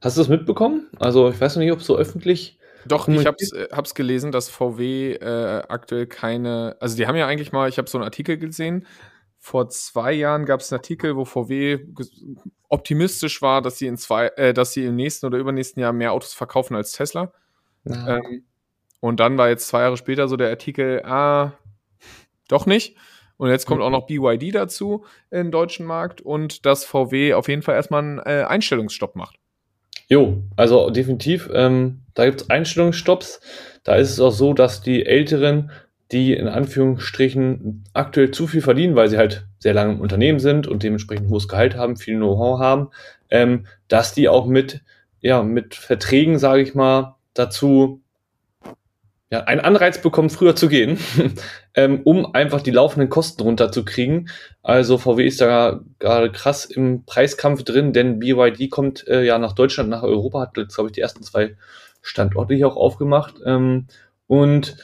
Hast 0.00 0.16
du 0.16 0.20
das 0.22 0.28
mitbekommen? 0.28 0.88
Also, 0.98 1.28
ich 1.30 1.40
weiß 1.40 1.56
noch 1.56 1.62
nicht, 1.62 1.72
ob 1.72 1.80
es 1.80 1.86
so 1.86 1.96
öffentlich. 1.96 2.58
Doch, 2.86 3.06
ich 3.08 3.14
Kommuniziert- 3.16 3.26
hab's, 3.26 3.52
äh, 3.52 3.68
hab's 3.72 3.94
gelesen, 3.94 4.32
dass 4.32 4.48
VW 4.48 5.12
äh, 5.14 5.62
aktuell 5.68 6.06
keine, 6.06 6.76
also 6.80 6.96
die 6.96 7.06
haben 7.06 7.16
ja 7.16 7.26
eigentlich 7.26 7.52
mal, 7.52 7.68
ich 7.68 7.76
habe 7.76 7.90
so 7.90 7.98
einen 7.98 8.04
Artikel 8.04 8.38
gesehen, 8.38 8.86
vor 9.38 9.68
zwei 9.68 10.12
Jahren 10.12 10.46
gab 10.46 10.60
es 10.60 10.72
einen 10.72 10.78
Artikel, 10.78 11.16
wo 11.16 11.24
VW 11.26 11.80
optimistisch 12.68 13.42
war, 13.42 13.60
dass 13.60 13.78
sie 13.78 13.86
in 13.86 13.98
zwei, 13.98 14.28
äh, 14.36 14.54
dass 14.54 14.72
sie 14.72 14.86
im 14.86 14.96
nächsten 14.96 15.26
oder 15.26 15.36
übernächsten 15.38 15.82
Jahr 15.82 15.92
mehr 15.92 16.12
Autos 16.12 16.32
verkaufen 16.32 16.74
als 16.74 16.92
Tesla. 16.92 17.32
Ähm, 17.86 18.44
und 19.00 19.20
dann 19.20 19.38
war 19.38 19.48
jetzt 19.48 19.68
zwei 19.68 19.80
Jahre 19.82 19.96
später 19.96 20.28
so 20.28 20.36
der 20.36 20.50
Artikel, 20.50 21.02
ah, 21.04 21.52
doch 22.48 22.66
nicht. 22.66 22.96
Und 23.38 23.48
jetzt 23.48 23.64
kommt 23.64 23.80
auch 23.80 23.90
noch 23.90 24.06
BYD 24.06 24.54
dazu 24.54 25.06
im 25.30 25.50
deutschen 25.50 25.86
Markt 25.86 26.20
und 26.20 26.66
dass 26.66 26.84
VW 26.84 27.32
auf 27.32 27.48
jeden 27.48 27.62
Fall 27.62 27.74
erstmal 27.74 28.02
einen 28.02 28.18
äh, 28.18 28.44
Einstellungsstopp 28.46 29.16
macht. 29.16 29.36
Jo, 30.08 30.42
also 30.56 30.90
definitiv. 30.90 31.48
Ähm, 31.50 32.02
da 32.12 32.26
gibt 32.26 32.42
es 32.42 32.50
Einstellungsstopps. 32.50 33.40
Da 33.82 33.94
ist 33.94 34.10
es 34.10 34.20
auch 34.20 34.32
so, 34.32 34.52
dass 34.52 34.82
die 34.82 35.06
Älteren, 35.06 35.70
die 36.12 36.34
in 36.34 36.48
Anführungsstrichen 36.48 37.84
aktuell 37.94 38.30
zu 38.30 38.46
viel 38.46 38.60
verdienen, 38.60 38.94
weil 38.94 39.08
sie 39.08 39.16
halt 39.16 39.46
sehr 39.58 39.72
lange 39.72 39.94
im 39.94 40.00
Unternehmen 40.00 40.40
sind 40.40 40.66
und 40.66 40.82
dementsprechend 40.82 41.30
hohes 41.30 41.48
Gehalt 41.48 41.76
haben, 41.76 41.96
viel 41.96 42.16
Know-how 42.16 42.58
haben, 42.58 42.88
ähm, 43.30 43.66
dass 43.88 44.12
die 44.12 44.28
auch 44.28 44.46
mit, 44.46 44.82
ja, 45.20 45.42
mit 45.42 45.74
Verträgen, 45.76 46.38
sage 46.38 46.60
ich 46.60 46.74
mal, 46.74 47.16
dazu 47.32 48.02
ja, 49.30 49.44
einen 49.44 49.60
Anreiz 49.60 50.02
bekommen, 50.02 50.28
früher 50.28 50.56
zu 50.56 50.68
gehen, 50.68 50.98
ähm, 51.74 52.00
um 52.02 52.34
einfach 52.34 52.60
die 52.60 52.72
laufenden 52.72 53.08
Kosten 53.08 53.42
runterzukriegen. 53.42 54.28
Also 54.62 54.98
VW 54.98 55.24
ist 55.24 55.40
da 55.40 55.80
gerade 56.00 56.32
krass 56.32 56.64
im 56.64 57.04
Preiskampf 57.04 57.62
drin, 57.62 57.92
denn 57.92 58.18
BYD 58.18 58.70
kommt 58.70 59.06
äh, 59.06 59.22
ja 59.22 59.38
nach 59.38 59.52
Deutschland, 59.52 59.88
nach 59.88 60.02
Europa, 60.02 60.40
hat 60.40 60.54
glaube 60.54 60.88
ich, 60.88 60.92
die 60.92 61.00
ersten 61.00 61.22
zwei 61.22 61.56
Standorte 62.02 62.54
hier 62.54 62.66
auch 62.66 62.76
aufgemacht. 62.76 63.34
Ähm, 63.44 63.86
und 64.26 64.76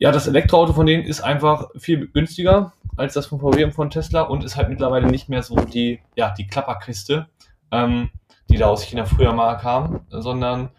ja, 0.00 0.10
das 0.10 0.26
Elektroauto 0.26 0.72
von 0.72 0.86
denen 0.86 1.04
ist 1.04 1.20
einfach 1.20 1.70
viel 1.76 2.08
günstiger 2.08 2.72
als 2.96 3.14
das 3.14 3.26
von 3.26 3.40
VW 3.40 3.64
und 3.64 3.72
von 3.72 3.90
Tesla 3.90 4.22
und 4.22 4.44
ist 4.44 4.56
halt 4.56 4.68
mittlerweile 4.68 5.06
nicht 5.06 5.28
mehr 5.28 5.42
so 5.42 5.56
die, 5.56 6.00
ja, 6.16 6.34
die 6.36 6.46
Klapperkiste, 6.46 7.28
ähm, 7.70 8.10
die 8.50 8.56
da 8.56 8.66
aus 8.66 8.82
China 8.82 9.04
früher 9.04 9.32
mal 9.32 9.54
kam, 9.56 10.00
sondern 10.10 10.70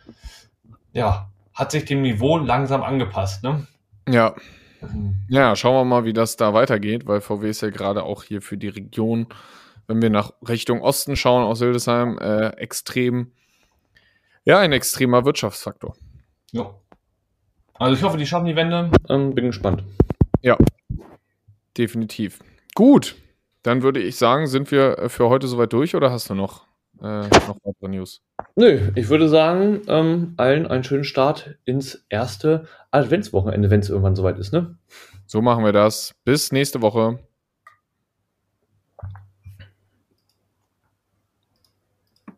ja, 0.94 1.30
hat 1.56 1.72
sich 1.72 1.86
dem 1.86 2.02
Niveau 2.02 2.38
langsam 2.38 2.84
angepasst. 2.84 3.44
Ne? 3.44 3.66
Ja, 4.08 4.36
Ja, 5.30 5.56
schauen 5.56 5.76
wir 5.76 5.86
mal, 5.86 6.06
wie 6.06 6.14
das 6.14 6.38
da 6.38 6.54
weitergeht, 6.54 7.08
weil 7.08 7.22
VW 7.22 7.50
ist 7.50 7.62
ja 7.62 7.70
gerade 7.70 8.04
auch 8.04 8.24
hier 8.24 8.42
für 8.42 8.58
die 8.58 8.68
Region, 8.68 9.28
wenn 9.88 10.02
wir 10.02 10.10
nach 10.10 10.34
Richtung 10.48 10.82
Osten 10.82 11.16
schauen, 11.16 11.44
aus 11.44 11.60
Hildesheim, 11.60 12.18
äh, 12.20 12.50
extrem, 12.58 13.32
ja, 14.44 14.60
ein 14.60 14.72
extremer 14.72 15.26
Wirtschaftsfaktor. 15.26 15.96
Ja. 16.52 16.74
Also 17.74 17.96
ich 17.96 18.04
hoffe, 18.04 18.18
die 18.18 18.26
schaffen 18.26 18.46
die 18.46 18.56
Wende. 18.56 18.92
Ähm, 19.10 19.36
bin 19.36 19.48
gespannt. 19.48 19.84
Definitiv. 21.78 22.40
Gut, 22.74 23.16
dann 23.64 23.82
würde 23.82 24.00
ich 24.00 24.16
sagen, 24.16 24.48
sind 24.48 24.72
wir 24.72 24.98
äh, 25.00 25.10
für 25.10 25.30
heute 25.30 25.48
soweit 25.48 25.74
durch 25.74 25.96
oder 25.96 26.12
hast 26.12 26.30
du 26.30 26.36
noch, 26.36 26.68
äh, 27.02 27.28
noch 27.28 27.58
weitere 27.64 27.90
News? 27.90 28.22
Nö, 28.58 28.92
ich 28.96 29.10
würde 29.10 29.28
sagen, 29.28 29.82
ähm, 29.88 30.34
allen 30.38 30.66
einen 30.66 30.86
schönen 30.86 31.04
Start 31.04 31.58
ins 31.66 32.06
erste 32.08 32.66
Adventswochenende, 32.90 33.70
wenn 33.70 33.82
es 33.82 33.90
irgendwann 33.90 34.16
soweit 34.16 34.40
ist, 34.40 34.54
ne? 34.54 34.78
So 35.26 35.42
machen 35.42 35.66
wir 35.66 35.74
das. 35.74 36.16
Bis 36.24 36.54
nächste 36.54 36.82
Woche. 36.82 37.20